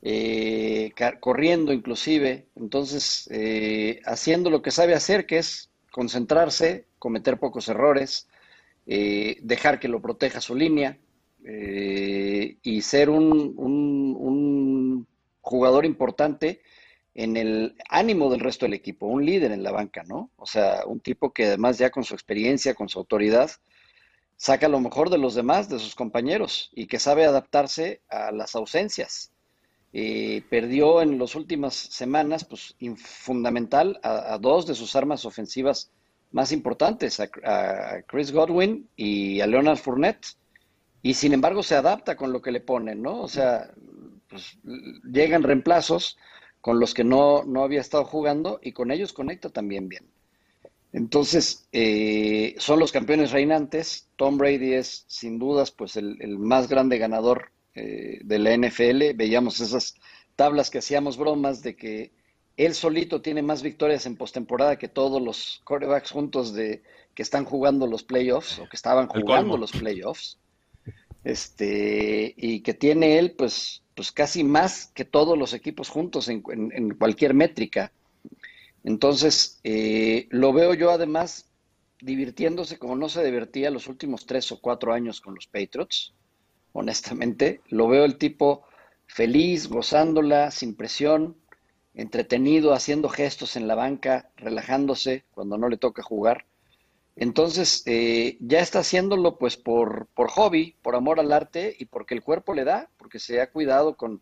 [0.00, 7.68] eh, corriendo inclusive, entonces eh, haciendo lo que sabe hacer, que es concentrarse, cometer pocos
[7.68, 8.28] errores,
[8.86, 10.98] eh, dejar que lo proteja su línea
[11.48, 15.06] eh, y ser un,
[15.40, 16.60] jugador importante
[17.14, 20.32] en el ánimo del resto del equipo, un líder en la banca, ¿no?
[20.36, 23.52] O sea, un tipo que además ya con su experiencia, con su autoridad,
[24.36, 28.56] saca lo mejor de los demás, de sus compañeros, y que sabe adaptarse a las
[28.56, 29.30] ausencias.
[29.92, 35.92] Eh, perdió en las últimas semanas, pues fundamental, a, dos de sus armas ofensivas
[36.32, 40.36] más importantes, a, Chris Godwin y a Leonard Fournette,
[41.06, 43.20] y sin embargo se adapta con lo que le ponen, ¿no?
[43.20, 43.70] O sea,
[44.28, 44.58] pues,
[45.04, 46.18] llegan reemplazos
[46.60, 50.04] con los que no, no había estado jugando y con ellos conecta también bien.
[50.92, 54.08] Entonces, eh, son los campeones reinantes.
[54.16, 59.14] Tom Brady es, sin dudas, pues el, el más grande ganador eh, de la NFL,
[59.14, 59.94] veíamos esas
[60.34, 62.10] tablas que hacíamos bromas de que
[62.56, 66.82] él solito tiene más victorias en postemporada que todos los quarterbacks juntos de
[67.14, 70.40] que están jugando los playoffs o que estaban jugando los playoffs.
[71.26, 76.40] Este, y que tiene él, pues, pues casi más que todos los equipos juntos en,
[76.96, 77.92] cualquier métrica.
[78.84, 81.50] Entonces, eh, lo veo yo además
[82.00, 86.14] divirtiéndose como no se divertía los últimos tres o cuatro años con los Patriots
[86.72, 87.60] honestamente.
[87.70, 88.62] Lo veo el tipo
[89.06, 91.36] feliz, gozándola, sin presión,
[91.94, 96.44] entretenido, haciendo gestos en la banca, relajándose cuando no le toca jugar.
[97.16, 102.14] Entonces, eh, ya está haciéndolo pues por, por hobby, por amor al arte y porque
[102.14, 104.20] el cuerpo le da, porque se ha cuidado con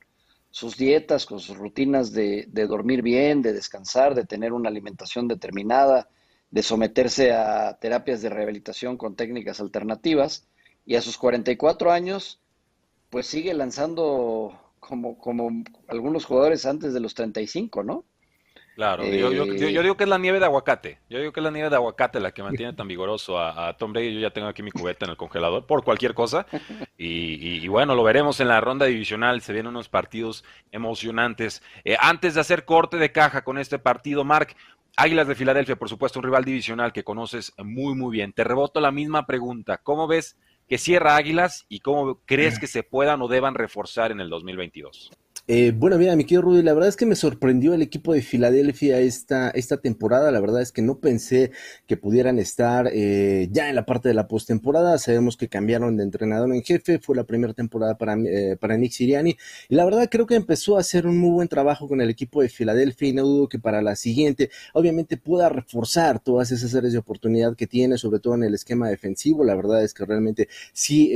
[0.51, 5.27] sus dietas, con sus rutinas de, de dormir bien, de descansar, de tener una alimentación
[5.27, 6.09] determinada,
[6.53, 10.47] de someterse a terapias de rehabilitación con técnicas alternativas.
[10.87, 12.41] Y a sus 44 años,
[13.11, 18.05] pues sigue lanzando como, como algunos jugadores antes de los 35, ¿no?
[18.75, 20.99] Claro, yo, digo que es la nieve de aguacate.
[21.09, 23.93] Yo digo que es la nieve de aguacate la que mantiene tan vigoroso a, Tom
[23.93, 24.15] Brady.
[24.15, 26.47] Yo ya tengo aquí mi cubeta en el congelador por cualquier cosa.
[26.99, 29.41] Y, bueno, lo veremos en la ronda divisional.
[29.43, 31.63] Se vienen unos partidos emocionantes.
[31.85, 34.57] Eh, antes de hacer corte de caja con este partido, Mark,
[34.97, 38.33] Águilas de Filadelfia, por supuesto, un rival divisional que conoces muy, muy bien.
[38.33, 39.79] Te reboto la misma pregunta.
[39.79, 40.37] ¿Cómo ves
[40.69, 45.13] que cierra Águilas y cómo crees que se puedan o deban reforzar en el 2022?
[45.47, 48.23] Eh, bueno, mira, mi querido Rudy, la verdad es que me sorprendió el equipo de
[48.23, 50.31] Filadelfia esta, esta temporada.
[50.31, 51.51] La verdad es que no pensé
[51.87, 54.97] que pudieran estar eh, ya en la parte de la postemporada.
[54.97, 56.99] Sabemos que cambiaron de entrenador en jefe.
[56.99, 59.37] Fue la primera temporada para, eh, para Nick Siriani.
[59.69, 62.41] Y la verdad creo que empezó a hacer un muy buen trabajo con el equipo
[62.41, 66.95] de Filadelfia y no dudo que para la siguiente, obviamente, pueda reforzar todas esas áreas
[66.95, 69.45] de oportunidad que tiene, sobre todo en el esquema defensivo.
[69.45, 71.11] La verdad es que realmente sí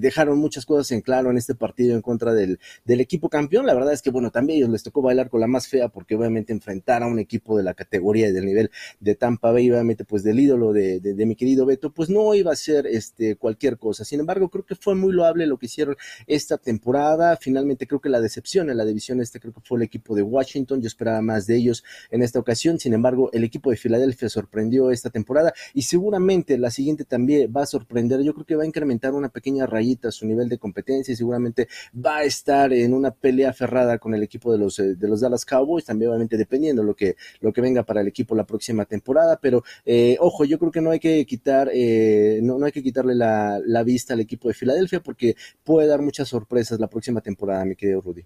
[0.00, 3.66] dejaron muchas cosas en claro en este partido en contra del, del equipo campeón.
[3.74, 6.14] La verdad es que, bueno, también ellos les tocó bailar con la más fea porque
[6.14, 10.04] obviamente enfrentar a un equipo de la categoría y del nivel de Tampa Bay, obviamente
[10.04, 13.78] pues del ídolo de, de, mi querido Beto, pues no iba a ser este, cualquier
[13.78, 14.04] cosa.
[14.04, 17.36] Sin embargo, creo que fue muy loable lo que hicieron esta temporada.
[17.36, 20.22] Finalmente creo que la decepción en la división este creo que fue el equipo de
[20.22, 20.80] Washington.
[20.80, 22.78] Yo esperaba más de ellos en esta ocasión.
[22.78, 27.62] Sin embargo, el equipo de Filadelfia sorprendió esta temporada y seguramente la siguiente también va
[27.62, 28.22] a sorprender.
[28.22, 31.68] Yo creo que va a incrementar una pequeña rayita su nivel de competencia y seguramente
[31.94, 33.52] va a estar en una pelea
[33.98, 37.16] con el equipo de los, eh, de los Dallas Cowboys, también obviamente dependiendo lo que,
[37.40, 40.80] lo que venga para el equipo la próxima temporada, pero eh, ojo, yo creo que
[40.80, 44.48] no hay que quitar, eh, no, no hay que quitarle la, la vista al equipo
[44.48, 48.24] de Filadelfia porque puede dar muchas sorpresas la próxima temporada, mi querido Rudy.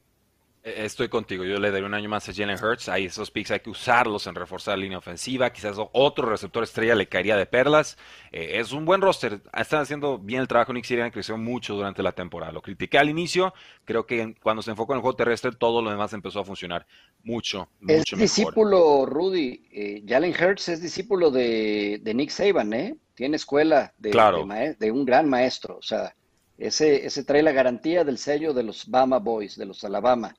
[0.65, 2.89] Eh, estoy contigo, yo le daré un año más a Jalen Hurts.
[2.89, 5.51] Hay esos picks, hay que usarlos en reforzar la línea ofensiva.
[5.51, 7.97] Quizás otro receptor estrella le caería de perlas.
[8.33, 9.41] Eh, es un buen roster.
[9.57, 10.73] Están haciendo bien el trabajo.
[10.73, 12.53] Nick Sirianni creció mucho durante la temporada.
[12.53, 13.55] Lo critiqué al inicio.
[13.85, 16.87] Creo que cuando se enfocó en el juego terrestre, todo lo demás empezó a funcionar
[17.23, 19.67] mucho, mucho es discípulo, Rudy.
[19.71, 22.97] Eh, Jalen Hurts es discípulo de, Nick Saban, ¿eh?
[23.15, 25.77] Tiene escuela de, de, un gran maestro.
[25.79, 26.15] O sea,
[26.57, 30.35] ese, ese trae la garantía del sello de los Bama Boys, de los Alabama.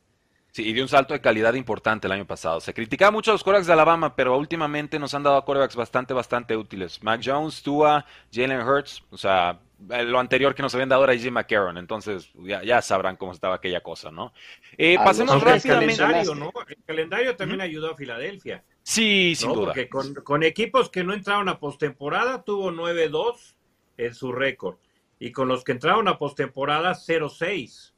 [0.60, 2.60] Sí, y dio un salto de calidad importante el año pasado.
[2.60, 6.14] Se criticaba mucho a los corebacks de Alabama, pero últimamente nos han dado corebacks bastante,
[6.14, 7.02] bastante útiles.
[7.02, 11.34] Mac Jones, Tua, Jalen Hurts, o sea, lo anterior que nos habían dado era Jim
[11.34, 14.34] McCarron, entonces ya, sabrán cómo estaba aquella cosa, ¿no?
[14.78, 15.94] Eh, pasemos rápidamente.
[15.94, 16.52] El calendario, ¿no?
[16.68, 18.62] El calendario también ayudó a Filadelfia.
[18.84, 19.68] Sí, sin duda.
[19.68, 23.56] Porque con, equipos que no entraron a postemporada tuvo 9-2
[23.96, 24.76] en su récord.
[25.20, 27.94] Y con los que entraron a postemporada, 0-6.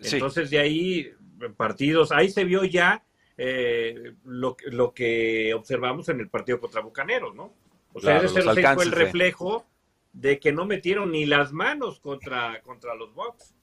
[0.00, 1.12] Entonces de ahí
[1.56, 3.04] partidos, ahí se vio ya
[3.36, 7.54] eh, lo, lo, que observamos en el partido contra Bucaneros, ¿no?
[7.92, 9.66] O sea, ese fue el reflejo
[10.12, 13.54] de que no metieron ni las manos contra, contra los Bucks.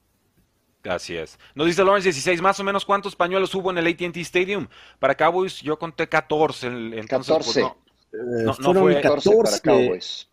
[0.84, 1.38] Así es.
[1.54, 4.68] Nos dice Lawrence 16, más o menos cuántos pañuelos hubo en el AT&T Stadium.
[4.98, 6.66] Para Cowboys yo conté 14.
[6.66, 7.44] Entonces, 14.
[7.44, 7.78] Pues, no,
[8.12, 9.60] eh, fueron 14,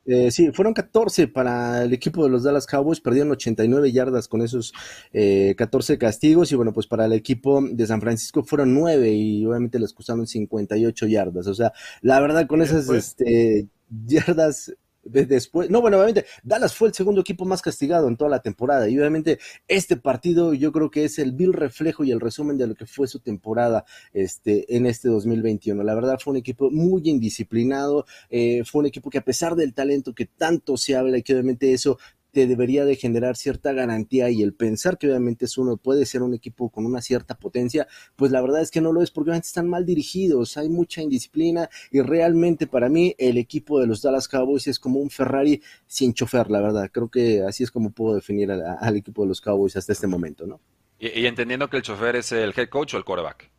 [0.05, 4.41] eh, sí, fueron 14 para el equipo de los Dallas Cowboys, perdieron 89 yardas con
[4.41, 4.73] esos
[5.12, 9.45] 14 eh, castigos y bueno, pues para el equipo de San Francisco fueron 9 y
[9.45, 13.67] obviamente les costaron 58 yardas, o sea, la verdad con esas este,
[14.05, 18.41] yardas después, no, bueno, obviamente Dallas fue el segundo equipo más castigado en toda la
[18.41, 22.57] temporada y obviamente este partido yo creo que es el vil reflejo y el resumen
[22.57, 25.83] de lo que fue su temporada este, en este 2021.
[25.83, 29.73] La verdad fue un equipo muy indisciplinado, eh, fue un equipo que a pesar del
[29.73, 31.97] talento que tanto se habla y que obviamente eso
[32.33, 36.23] te debería de generar cierta garantía y el pensar que obviamente es uno puede ser
[36.23, 39.29] un equipo con una cierta potencia, pues la verdad es que no lo es porque
[39.29, 44.01] obviamente están mal dirigidos, hay mucha indisciplina y realmente para mí el equipo de los
[44.01, 46.89] Dallas Cowboys es como un Ferrari sin chofer, la verdad.
[46.91, 50.47] Creo que así es como puedo definir al, equipo de los Cowboys hasta este momento,
[50.47, 50.59] ¿no?
[50.97, 53.52] Y, y entendiendo que el chofer es el head coach o el quarterback.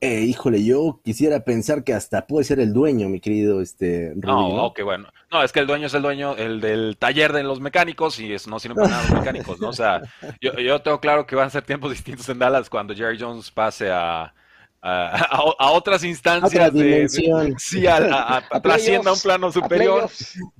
[0.00, 4.66] Eh, híjole, yo quisiera pensar que hasta puede ser el dueño, mi querido este No,
[4.66, 5.08] ok, bueno.
[5.30, 8.32] No, es que el dueño es el dueño, el del taller de los mecánicos y
[8.32, 9.68] eso no sirve para nada los mecánicos, ¿no?
[9.68, 10.02] O sea,
[10.40, 13.50] yo, yo tengo claro que van a ser tiempos distintos en Dallas cuando Jerry Jones
[13.50, 14.32] pase a,
[14.80, 16.72] a, otras instancias.
[16.72, 17.08] de,
[17.58, 20.08] sí, a, trascienda a un plano superior.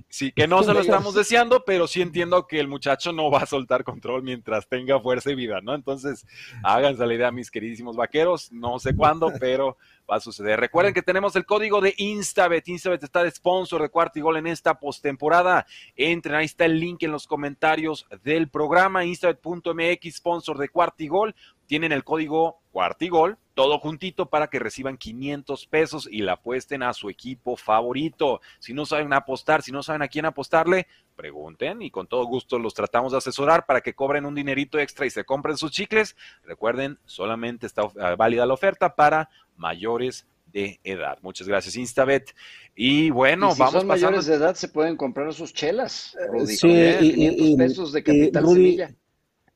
[0.09, 3.39] Sí, que no se lo estamos deseando, pero sí entiendo que el muchacho no va
[3.39, 5.75] a soltar control mientras tenga fuerza y vida, ¿no?
[5.75, 6.25] Entonces,
[6.63, 8.51] háganse la idea, mis queridísimos vaqueros.
[8.51, 9.77] No sé cuándo, pero
[10.09, 10.59] va a suceder.
[10.59, 12.67] Recuerden que tenemos el código de Instabet.
[12.67, 15.65] Instabet está de sponsor de Cuarto y Gol en esta postemporada.
[15.95, 19.05] Entren, ahí está el link en los comentarios del programa.
[19.05, 21.35] Instabet.mx, sponsor de Cuarto y Gol.
[21.67, 26.93] Tienen el código Cuartigol, todo juntito para que reciban 500 pesos y la apuesten a
[26.93, 28.39] su equipo favorito.
[28.57, 32.57] Si no saben apostar, si no saben a quién apostarle, pregunten y con todo gusto
[32.57, 36.15] los tratamos de asesorar para que cobren un dinerito extra y se compren sus chicles.
[36.45, 41.17] Recuerden, solamente está eh, válida la oferta para mayores de edad.
[41.21, 42.33] Muchas gracias, Instabet.
[42.77, 46.15] Y bueno, si Son mayores de edad, se pueden comprar sus chelas.
[46.45, 46.69] sí,
[47.01, 48.95] y, pesos de capital semilla.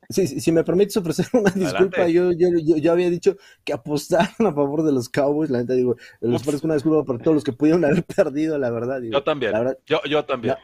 [0.10, 4.54] Sí, si me permites ofrecer una disculpa, yo, yo, yo, había dicho que apostaron a
[4.54, 7.54] favor de los Cowboys, la neta digo, les ofrezco una disculpa para todos los que
[7.54, 9.02] pudieron haber perdido, la verdad.
[9.02, 9.54] yo también,
[9.86, 10.56] yo, yo también.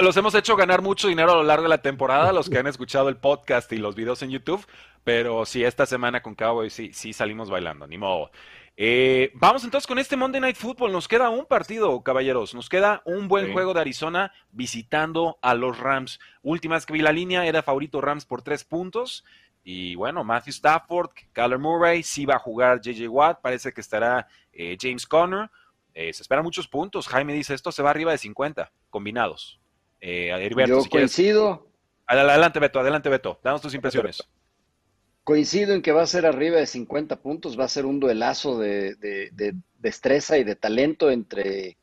[0.00, 2.66] Los hemos hecho ganar mucho dinero a lo largo de la temporada, los que han
[2.66, 4.66] escuchado el podcast y los videos en YouTube,
[5.04, 8.30] pero sí, esta semana con Cowboys sí, sí salimos bailando, ni modo.
[8.76, 10.92] Eh, vamos entonces con este Monday Night Football.
[10.92, 12.54] Nos queda un partido, caballeros.
[12.54, 16.18] Nos queda un buen juego de Arizona visitando a los Rams.
[16.42, 19.24] Última vez que vi la línea, era favorito Rams por tres puntos.
[19.62, 23.40] Y bueno, Matthew Stafford, Kyler Murray, sí va a jugar JJ Watt.
[23.40, 25.50] Parece que estará eh, James Conner.
[25.94, 27.08] Eh, se esperan muchos puntos.
[27.08, 29.60] Jaime dice: esto se va arriba de 50 combinados.
[30.00, 31.68] Heriberto, Yo coincido.
[32.06, 33.40] Adelante, Beto, adelante, Beto.
[33.42, 34.22] Danos tus impresiones.
[35.22, 38.58] Coincido en que va a ser arriba de 50 puntos, va a ser un duelazo
[38.58, 38.96] de,
[39.78, 41.78] destreza y de talento entre,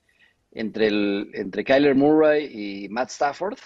[0.52, 3.58] entre, el, entre Kyler Murray y Matt Stafford.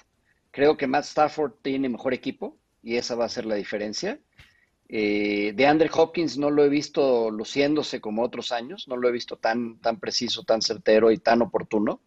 [0.51, 4.17] Creo que Matt Stafford tiene mejor equipo y esa va a ser la diferencia.
[4.87, 9.11] Eh, de Andre Hopkins no lo he visto luciéndose como otros años, no lo he
[9.11, 12.01] visto tan, tan preciso, tan certero y tan oportuno.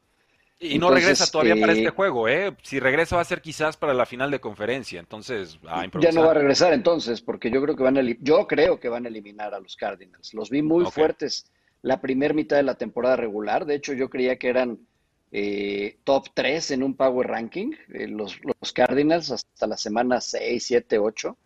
[0.60, 2.56] Y no regresa todavía para este eh, juego, ¿eh?
[2.62, 5.58] Si regresa va a ser quizás para la final de conferencia, entonces
[6.00, 8.88] Ya no va a regresar entonces, porque yo creo que van a yo creo que
[8.88, 10.34] van a eliminar a los Cardinals.
[10.34, 11.46] Los vi muy fuertes
[11.82, 13.66] la primera mitad de la temporada regular.
[13.66, 14.80] De hecho, yo creía que eran
[15.30, 20.64] eh, top 3 en un Power Ranking, eh, los, los, Cardinals hasta la semana 6,
[20.64, 21.36] 7, 8.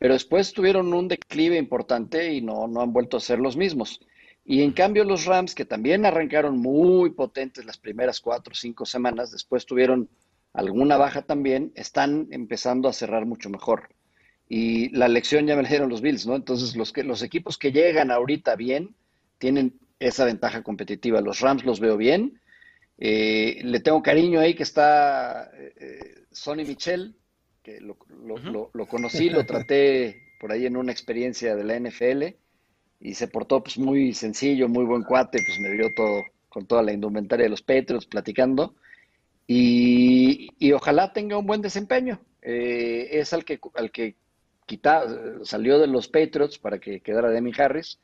[0.00, 4.00] Pero después tuvieron un declive importante y no, no han vuelto a ser los mismos.
[4.46, 8.86] Y en cambio los Rams, que también arrancaron muy potentes las primeras cuatro o cinco
[8.86, 10.08] semanas, después tuvieron
[10.54, 13.90] alguna baja también, están empezando a cerrar mucho mejor.
[14.48, 16.34] Y la lección ya me la dieron los Bills, ¿no?
[16.34, 18.94] Entonces los, que, los equipos que llegan ahorita bien
[19.36, 21.20] tienen esa ventaja competitiva.
[21.20, 22.40] Los Rams los veo bien.
[22.96, 27.16] Eh, le tengo cariño ahí que está eh, Sonny Michel,
[27.62, 27.96] que lo,
[28.72, 32.36] lo, conocí, lo traté por ahí en una experiencia de la NFL
[33.00, 36.82] y se portó pues muy sencillo, muy buen cuate, pues me vio todo con toda
[36.82, 38.74] la indumentaria de los Patriots platicando
[39.52, 42.20] y, ojalá tenga un buen desempeño.
[42.40, 44.14] Eh, es al que, al que
[44.64, 45.04] quita,
[45.42, 47.98] salió de los Patriots para que quedara Demi Harris.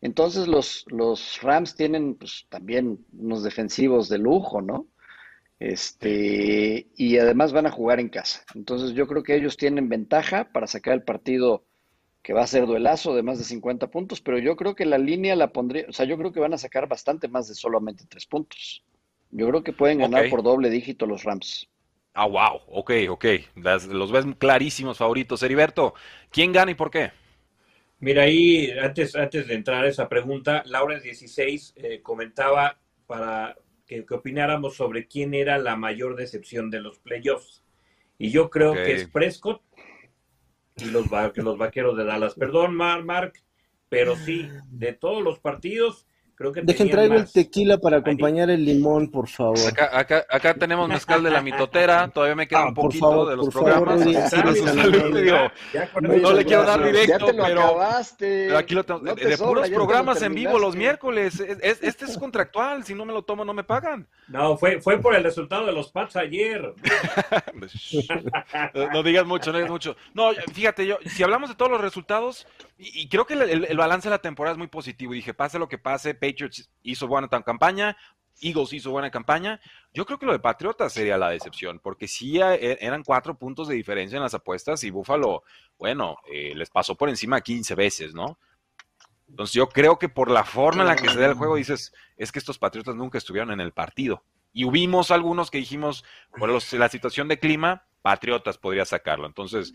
[0.00, 4.88] Entonces los, los Rams tienen pues, también unos defensivos de lujo, ¿no?
[5.60, 8.44] Este, y además van a jugar en casa.
[8.54, 11.64] Entonces yo creo que ellos tienen ventaja para sacar el partido
[12.22, 14.98] que va a ser duelazo de más de 50 puntos, pero yo creo que la
[14.98, 18.04] línea la pondría, o sea, yo creo que van a sacar bastante más de solamente
[18.08, 18.84] tres puntos.
[19.30, 21.68] Yo creo que pueden ganar por doble dígito los Rams.
[22.14, 23.24] Ah, wow, ok, ok.
[23.90, 25.42] los ves clarísimos favoritos.
[25.42, 25.94] Heriberto,
[26.30, 27.12] ¿quién gana y por qué?
[28.00, 33.56] Mira, ahí, antes, antes de entrar a esa pregunta, Laura 16 eh, comentaba para
[33.88, 37.64] que, opináramos sobre quién era la mayor decepción de los playoffs.
[38.18, 39.62] Y yo creo que es Prescott
[40.76, 42.34] y los, los vaqueros de Dallas.
[42.34, 43.32] Perdón, Mar, Mark,
[43.88, 46.06] pero sí, de todos los partidos,
[46.38, 49.58] Creo que Dejen traer el tequila para acompañor el limón, por favor.
[49.66, 53.34] Acá, acá, acá tenemos mezcal de la mitotera, todavía me queda ah, un poquito de
[53.36, 54.06] los programas.
[56.00, 59.00] no le quiero dar directo, pero, aquí lo tengo.
[59.00, 61.40] de, puros programas en vivo los miércoles.
[61.40, 64.06] este es contractual, si no me lo tomo no me pagan.
[64.28, 66.72] No, fue, fue por el resultado de los Pats ayer.
[68.92, 69.96] no, digas mucho, no digas mucho.
[70.14, 72.46] No, fíjate, yo, si hablamos de todos los resultados,
[72.78, 75.12] y, creo que el, el, balance de la temporada es muy positivo.
[75.12, 77.96] Y dije, pase lo que pase, Patriots hizo buena campaña,
[78.40, 79.60] Eagles hizo buena campaña.
[79.92, 83.68] Yo creo que lo de Patriotas sería la decepción, porque sí e, eran cuatro puntos
[83.68, 85.42] de diferencia en las apuestas y Buffalo,
[85.78, 88.38] bueno, eh, les pasó por encima 15 veces, ¿no?
[89.28, 91.92] Entonces yo creo que por la forma en la que se da el juego dices,
[92.16, 94.22] es que estos Patriotas nunca estuvieron en el partido.
[94.52, 96.04] Y hubimos algunos que dijimos,
[96.38, 99.26] por la situación de clima, Patriotas podría sacarlo.
[99.26, 99.74] Entonces,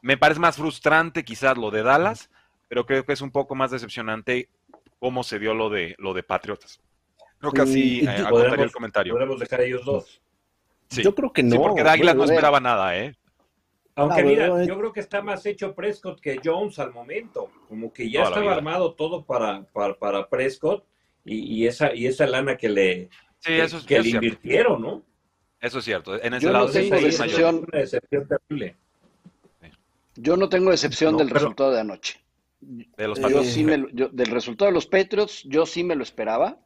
[0.00, 2.30] me parece más frustrante quizás lo de Dallas
[2.68, 4.48] pero creo que es un poco más decepcionante
[4.98, 6.80] cómo se dio lo de lo de Patriotas.
[7.38, 9.12] Creo que así eh, agotaría el comentario.
[9.12, 10.22] Podemos dejar a ellos dos.
[10.90, 11.50] Yo creo que no.
[11.50, 13.14] Sí, porque Águilas no esperaba nada, ¿eh?
[13.96, 17.50] Aunque mira, yo creo que está más hecho Prescott que Jones al momento.
[17.68, 20.84] Como que ya estaba armado todo para, para, Prescott
[21.24, 23.08] y, esa, y esa lana que le,
[23.42, 25.02] que, le invirtieron, ¿no?
[25.60, 26.20] Eso es cierto.
[26.22, 28.76] En ese lado sí, decepción, una decepción terrible.
[30.16, 32.23] Yo no tengo decepción del resultado de anoche.
[32.96, 36.58] De los del resultado de los Patriots, yo sí me lo esperaba.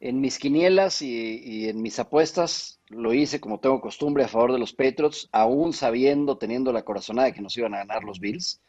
[0.00, 4.58] En mis quinielas y, en mis apuestas lo hice como tengo costumbre a favor de
[4.58, 8.60] los Patriots, aún sabiendo, teniendo la corazonada de que nos iban a ganar los Bills.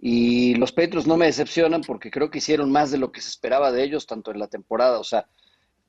[0.00, 3.28] Y los Patriots no me decepcionan porque creo que hicieron más de lo que se
[3.28, 5.28] esperaba de ellos, tanto en la temporada, o sea,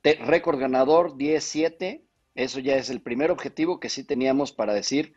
[0.04, 2.02] récord ganador 10-7,
[2.34, 5.14] eso ya es el primer objetivo que sí teníamos para decir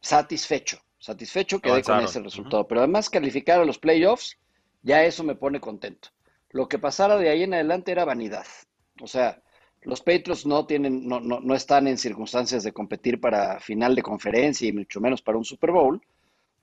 [0.00, 2.68] satisfecho satisfecho quedé con ese resultado.
[2.68, 4.38] Pero además calificar a los playoffs,
[4.82, 6.10] ya eso me pone contento.
[6.50, 8.46] Lo que pasara de ahí en adelante era vanidad.
[9.00, 9.42] O sea,
[9.82, 14.02] los Patriots no tienen, no, no, no están en circunstancias de competir para final de
[14.02, 16.00] conferencia y mucho menos para un Super Bowl.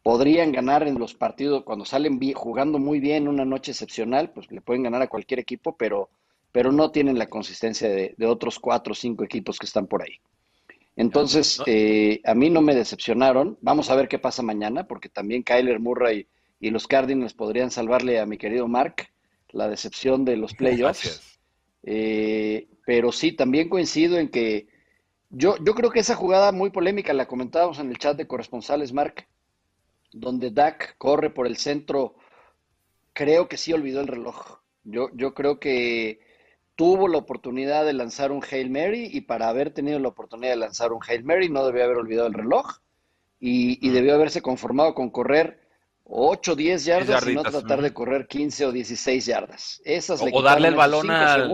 [0.04, 4.62] Podrían ganar en los partidos cuando salen jugando muy bien una noche excepcional, pues le
[4.62, 6.10] pueden ganar a cualquier equipo, pero,
[6.52, 10.04] pero no tienen la consistencia de, de otros cuatro o cinco equipos que están por
[10.04, 10.19] ahí.
[10.97, 13.57] Entonces, eh, a mí no me decepcionaron.
[13.62, 16.27] Vamos a ver qué pasa mañana, porque también Kyler Murray
[16.60, 19.07] y los Cardinals podrían salvarle a mi querido Mark
[19.49, 21.39] la decepción de los playoffs.
[21.83, 24.67] Eh, pero sí, también coincido en que
[25.29, 28.91] yo, yo creo que esa jugada muy polémica la comentábamos en el chat de corresponsales,
[28.91, 29.27] Mark,
[30.12, 32.15] donde Dak corre por el centro,
[33.13, 34.62] creo que sí olvidó el reloj.
[34.83, 36.21] Yo, yo creo que
[36.78, 40.58] tuvo la oportunidad de lanzar un Hail Mary y para haber tenido la oportunidad de
[40.58, 42.78] lanzar un Hail Mary no debió haber olvidado el reloj
[43.40, 45.60] y, debió haberse conformado con correr
[46.06, 49.82] 8 o 10 yardas y no tratar de correr 15 o 16 yardas.
[49.86, 51.52] Esas o, darle el balón al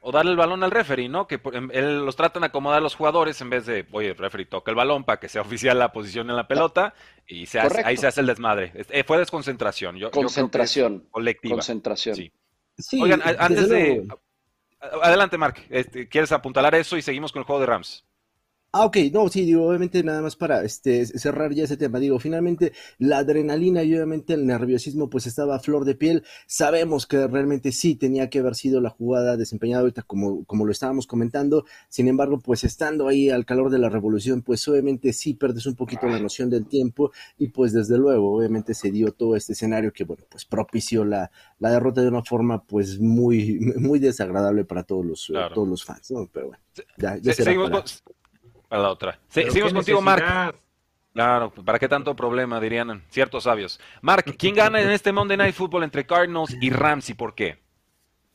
[0.00, 1.28] o, darle el balón al referee, ¿no?
[1.28, 1.40] Que
[1.72, 4.72] él los tratan de acomodar a los jugadores en vez de, oye, el referee toca
[4.72, 6.92] el balón para que sea oficial la posición en la pelota
[7.24, 8.72] y se ahí se hace el desmadre.
[8.90, 9.96] Eh, fue desconcentración.
[9.96, 11.06] Yo, concentración.
[11.12, 11.54] colectiva.
[11.54, 12.16] Concentración.
[12.16, 12.32] Sí.
[13.00, 14.06] Oigan, antes de...
[14.80, 15.66] Adelante, Mark.
[15.70, 18.04] Este, ¿Quieres apuntalar eso y seguimos con el juego de Rams?
[18.70, 22.18] Ah, ok, no, sí, digo, obviamente nada más para este, cerrar ya ese tema, digo,
[22.18, 27.26] finalmente la adrenalina y obviamente el nerviosismo pues estaba a flor de piel, sabemos que
[27.28, 31.64] realmente sí tenía que haber sido la jugada desempeñada ahorita como, como lo estábamos comentando,
[31.88, 35.74] sin embargo pues estando ahí al calor de la revolución pues obviamente sí perdes un
[35.74, 39.94] poquito la noción del tiempo y pues desde luego obviamente se dio todo este escenario
[39.94, 44.82] que bueno pues propició la, la derrota de una forma pues muy, muy desagradable para
[44.84, 46.28] todos los, todos los fans, ¿no?
[46.30, 46.62] Pero bueno,
[46.98, 47.54] ya, ya será
[48.70, 49.18] a la otra.
[49.28, 50.56] seguimos contigo, Mark.
[51.12, 53.80] Claro, ¿para qué tanto problema, dirían ciertos sabios?
[54.02, 57.58] Mark, ¿quién gana en este Monday Night Football entre Cardinals y Rams y por qué?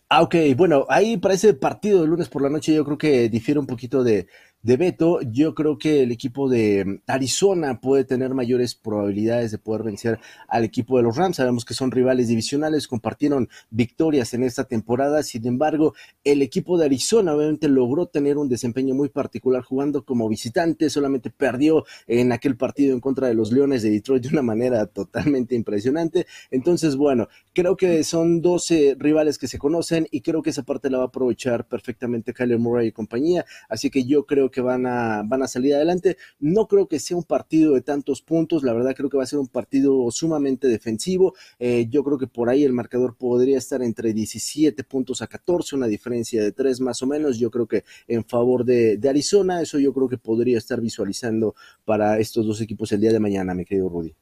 [0.10, 3.30] Ah, ok, bueno, ahí para ese partido de lunes por la noche yo creo que
[3.30, 4.28] difiere un poquito de,
[4.64, 9.58] de Beto, yo creo que el equipo de mm, Arizona puede tener mayores probabilidades de
[9.58, 11.36] poder vencer al equipo de los Rams.
[11.36, 15.22] Sabemos que son rivales divisionales, compartieron victorias en esta temporada.
[15.24, 15.94] Sin embargo,
[16.24, 20.90] el equipo de Arizona obviamente logró tener un desempeño muy particular jugando como visitante.
[20.90, 24.86] Solamente perdió en aquel partido en contra de los Leones de Detroit de una manera
[24.86, 26.26] totalmente impresionante.
[26.52, 30.90] Entonces, bueno, creo que son 12 rivales que se conocen y creo que esa parte
[30.90, 33.46] la va a aprovechar perfectamente Kyler Murray y compañía.
[33.68, 36.16] Así que yo creo que van a, van a salir adelante.
[36.40, 39.28] No creo que sea un partido de tantos puntos, la verdad creo que va a
[39.28, 41.36] ser un partido sumamente defensivo.
[41.60, 45.76] Eh, yo creo que por ahí el marcador podría estar entre 17 puntos a 14,
[45.76, 47.38] una diferencia de 3 más o menos.
[47.38, 51.56] Yo creo que en favor de, de Arizona, eso yo creo que podría estar visualizando
[51.84, 54.16] para estos dos equipos el día de mañana, mi querido Rudy.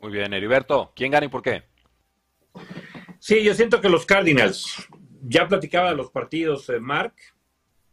[0.00, 1.62] Muy bien, Heriberto, ¿quién gana y por qué?
[3.20, 4.88] Sí, yo siento que los Cardinals,
[5.22, 7.14] ya platicaba de los partidos, eh, Mark,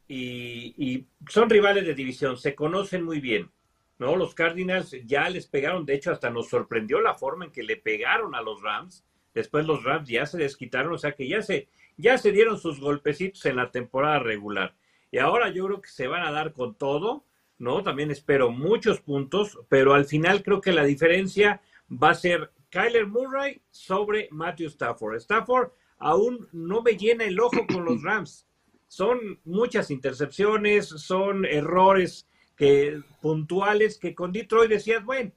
[0.10, 3.52] y, son rivales de división, se conocen muy bien.
[4.00, 4.16] ¿no?
[4.16, 7.78] Los Cardinals ya les pegaron, de hecho hasta nos sorprendió la forma en que le
[7.78, 9.06] pegaron a los Rams.
[9.34, 12.80] Después los Rams ya se desquitaron, o sea que ya se, ya se dieron sus
[12.80, 14.76] golpecitos en la temporada regular.
[15.12, 17.26] Y ahora yo creo que se van a dar con todo,
[17.58, 17.84] ¿no?
[17.84, 23.06] También espero muchos puntos, pero al final creo que la diferencia va a ser Kyler
[23.06, 25.18] Murray sobre Matthew Stafford.
[25.18, 28.49] Stafford aún no me llena el ojo con los Rams
[28.90, 32.28] son muchas intercepciones, son errores
[32.58, 35.32] que, puntuales que con Detroit decías, bueno,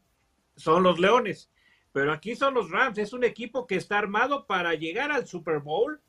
[0.57, 1.50] son los Leones,
[1.92, 5.59] pero aquí son los Rams, es un equipo que está armado para llegar al Super
[5.59, 6.00] Bowl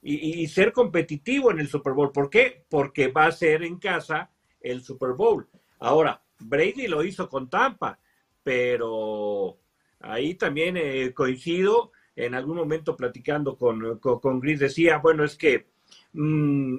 [0.00, 2.10] y, ser competitivo en el Super Bowl.
[2.10, 2.64] ¿Por qué?
[2.70, 4.30] Porque va a ser en casa
[4.60, 5.46] el Super Bowl.
[5.80, 7.98] Ahora, Brady lo hizo con Tampa,
[8.42, 9.58] pero
[10.00, 15.36] ahí también eh, coincido, en algún momento platicando con, con, con Gris decía, bueno, es
[15.36, 15.66] que
[16.12, 16.78] Mm,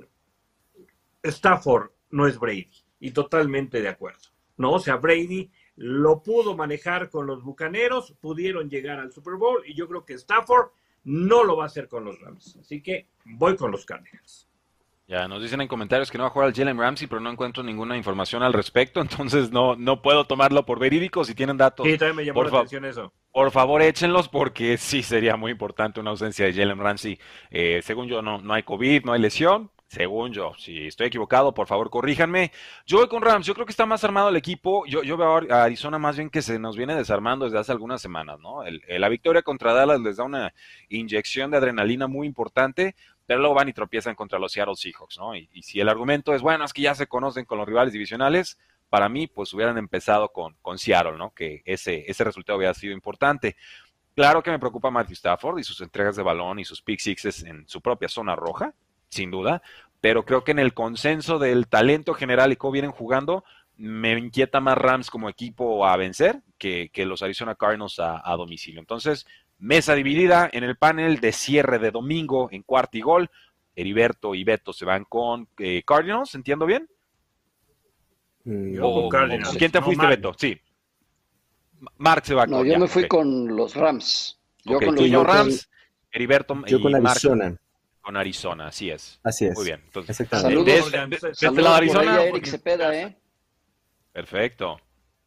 [1.24, 2.72] Stafford no es Brady.
[3.00, 4.30] Y totalmente de acuerdo.
[4.58, 4.74] ¿No?
[4.74, 9.74] O sea, Brady lo pudo manejar con los Bucaneros, pudieron llegar al Super Bowl y
[9.74, 10.72] yo creo que Stafford
[11.06, 12.58] no lo va a hacer con los Rams.
[12.60, 14.50] Así que voy con los Cardinals.
[15.08, 17.32] Ya, nos dicen en comentarios que no va a jugar al Jalen Ramsey, pero no
[17.32, 21.24] encuentro ninguna información al respecto, entonces no, no puedo tomarlo por verídico.
[21.24, 23.14] Si tienen datos, sí, también me llamó la atención eso.
[23.32, 27.20] Por favor, échenlos porque sí sería muy importante una ausencia de Jalen Ramsey.
[27.52, 29.72] Eh, según yo, no, no hay COVID, no hay lesión.
[29.88, 32.52] Según yo, si estoy equivocado, por favor, corríjanme.
[32.86, 34.86] Yo voy con Rams, yo creo que está más armado el equipo.
[34.86, 38.00] Yo, yo veo a Arizona más bien que se nos viene desarmando desde hace algunas
[38.00, 38.62] semanas, ¿no?
[38.64, 40.54] la victoria contra Dallas les da una
[40.90, 42.96] inyección de adrenalina muy importante
[43.30, 45.36] pero luego van y tropiezan contra los Seattle Seahawks, ¿no?
[45.36, 48.58] Y, si el argumento es, bueno, es que ya se conocen con los rivales divisionales,
[48.90, 51.32] para mí, pues hubieran empezado con, con Seattle, ¿no?
[51.34, 53.56] Que ese, ese resultado hubiera sido importante.
[54.16, 57.44] Claro que me preocupa Matthew Stafford y sus entregas de balón y sus pick sixes
[57.44, 58.74] en su propia zona roja,
[59.10, 59.62] sin duda,
[60.02, 63.44] pero creo que en el consenso del talento general y cómo vienen jugando,
[63.78, 68.82] me inquieta más Rams como equipo a vencer que, los Arizona Cardinals a, a domicilio.
[68.82, 69.26] Entonces,
[69.60, 73.30] Mesa dividida en el panel de cierre de domingo en cuarto y gol.
[73.76, 76.90] Heriberto y Beto se van con eh, Cardinals, ¿entiendo bien?
[78.44, 79.58] Mm, Cardinals.
[79.58, 80.34] ¿Quién te fuiste, Beto?
[80.38, 80.60] Sí.
[81.98, 82.52] Mark se va con.
[82.52, 84.40] No, yo me fui con los Rams.
[84.64, 85.70] Yo con los Rams.
[86.12, 87.56] Heriberto yo con Arizona.
[88.02, 89.20] con Arizona, así es.
[89.24, 89.56] Así es.
[89.56, 89.82] Muy bien.
[89.86, 92.24] Entonces, Saludos, de, de, de, Arizona.
[92.24, 93.16] Eric Cepeda, ¿eh?
[94.12, 94.80] Perfecto.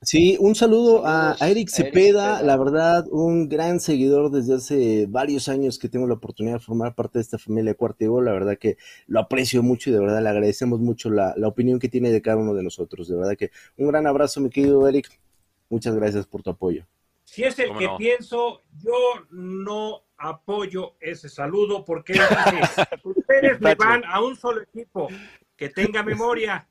[0.05, 5.79] Sí, un saludo a, Eric Cepeda, la verdad, un gran seguidor desde hace varios años
[5.79, 8.77] que tengo la oportunidad de formar parte de esta familia Cuarto Gol, la verdad que
[9.07, 12.21] lo aprecio mucho y de verdad le agradecemos mucho la, la, opinión que tiene de
[12.21, 15.09] cada uno de nosotros, de verdad que un gran abrazo mi querido Eric,
[15.71, 16.85] muchas gracias por tu apoyo.
[17.23, 18.93] Si es el que pienso, yo
[19.31, 22.15] no apoyo ese saludo porque
[23.05, 25.09] ustedes me van a un solo equipo
[25.57, 26.69] que tenga memoria,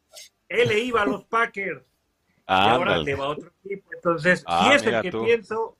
[0.49, 1.81] él le iba a los Packers
[2.51, 3.89] y ahora te va otro equipo.
[3.93, 5.77] Entonces, si ah, es el que pienso.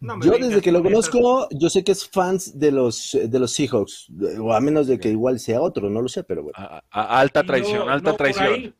[0.00, 4.08] yo desde que lo conozco, yo sé que es fans de los de los Seahawks,
[4.40, 6.58] o a menos de que igual sea otro, no lo sé, pero bueno.
[6.90, 8.74] alta traición, alta traición.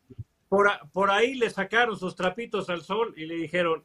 [0.47, 3.83] por, por ahí le sacaron sus trapitos al sol y le dijeron,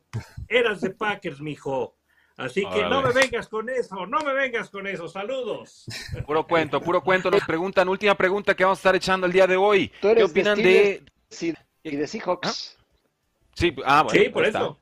[0.48, 1.96] eras de Packers, mijo.
[2.36, 5.06] Así que no me vengas con eso, no me vengas con eso.
[5.06, 5.84] Saludos.
[6.26, 7.30] Puro cuento, puro cuento.
[7.30, 9.92] Nos preguntan, última pregunta que vamos a estar echando el día de hoy.
[10.00, 11.04] ¿Qué opinan de,
[11.82, 12.78] y de Seahawks?
[12.78, 12.81] ¿Ah?
[13.54, 14.78] Sí, ah, bueno, sí, por eso.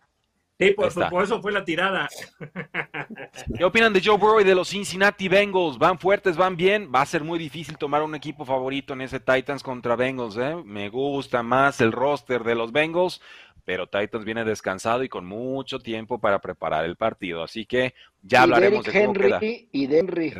[0.60, 2.06] Sí, por, eso fue la tirada.
[3.56, 5.78] ¿Qué opinan de Joe Burrow y de los Cincinnati Bengals?
[5.78, 6.90] ¿Van fuertes, van bien?
[6.94, 10.36] Va a ser muy difícil tomar un equipo favorito en ese Titans contra Bengals.
[10.36, 10.56] ¿eh?
[10.62, 13.22] Me gusta más el roster de los Bengals,
[13.64, 17.42] pero Titans viene descansado y con mucho tiempo para preparar el partido.
[17.42, 20.34] Así que ya hablaremos de cómo Henry Y Denry.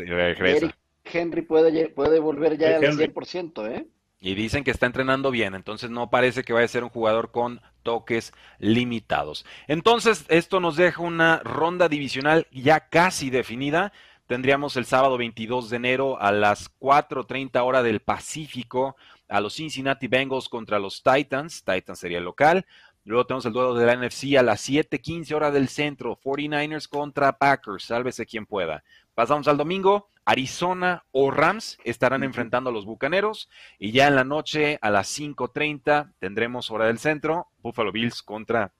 [1.02, 3.86] Henry puede, puede volver ya al 100%, ¿eh?
[4.20, 7.30] Y dicen que está entrenando bien, entonces no parece que vaya a ser un jugador
[7.30, 9.44] con toques limitados.
[9.68, 13.92] Entonces, esto nos deja una ronda divisional ya casi definida.
[14.26, 18.96] Tendríamos el sábado 22 de enero a las 4.30 hora del Pacífico
[19.28, 21.64] a los Cincinnati Bengals contra los Titans.
[21.64, 22.66] Titans sería el local.
[23.04, 27.38] Luego tenemos el duelo de la NFC a las 7:15 hora del centro, 49ers contra
[27.38, 28.84] Packers, sálvese quien pueda.
[29.20, 34.24] Pasamos al domingo, Arizona o Rams estarán enfrentando a los Bucaneros y ya en la
[34.24, 38.72] noche a las 5:30 tendremos hora del centro, Buffalo Bills contra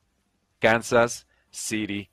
[0.59, 2.09] Kansas City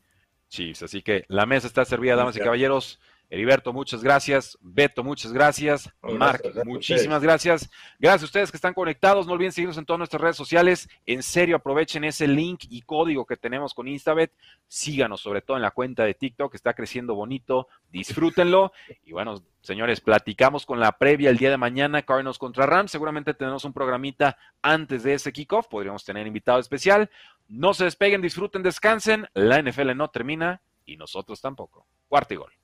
[0.50, 0.84] Chiefs.
[0.84, 3.00] Así que la mesa está servida, damas y caballeros.
[3.30, 4.58] Heriberto, muchas gracias.
[4.62, 5.90] Beto, muchas gracias.
[6.02, 7.70] Mark, muchísimas gracias.
[8.00, 9.28] Gracias a ustedes que están conectados.
[9.28, 10.88] No olviden seguirnos en todas nuestras redes sociales.
[11.06, 14.32] En serio, aprovechen ese link y código que tenemos con Instabet.
[14.68, 17.68] Síganos, sobre todo en la cuenta de TikTok, que está creciendo bonito.
[17.92, 18.72] Disfrútenlo.
[19.04, 22.92] Y bueno, señores, platicamos con la previa el día de mañana, Cardinals contra Rams.
[22.92, 25.68] Seguramente tenemos un programita antes de ese kickoff.
[25.68, 27.10] Podríamos tener invitado especial.
[27.50, 29.28] No se despeguen, disfruten, descansen.
[29.34, 31.86] La NFL no termina y nosotros tampoco.
[32.08, 32.58] Cuarto y gol.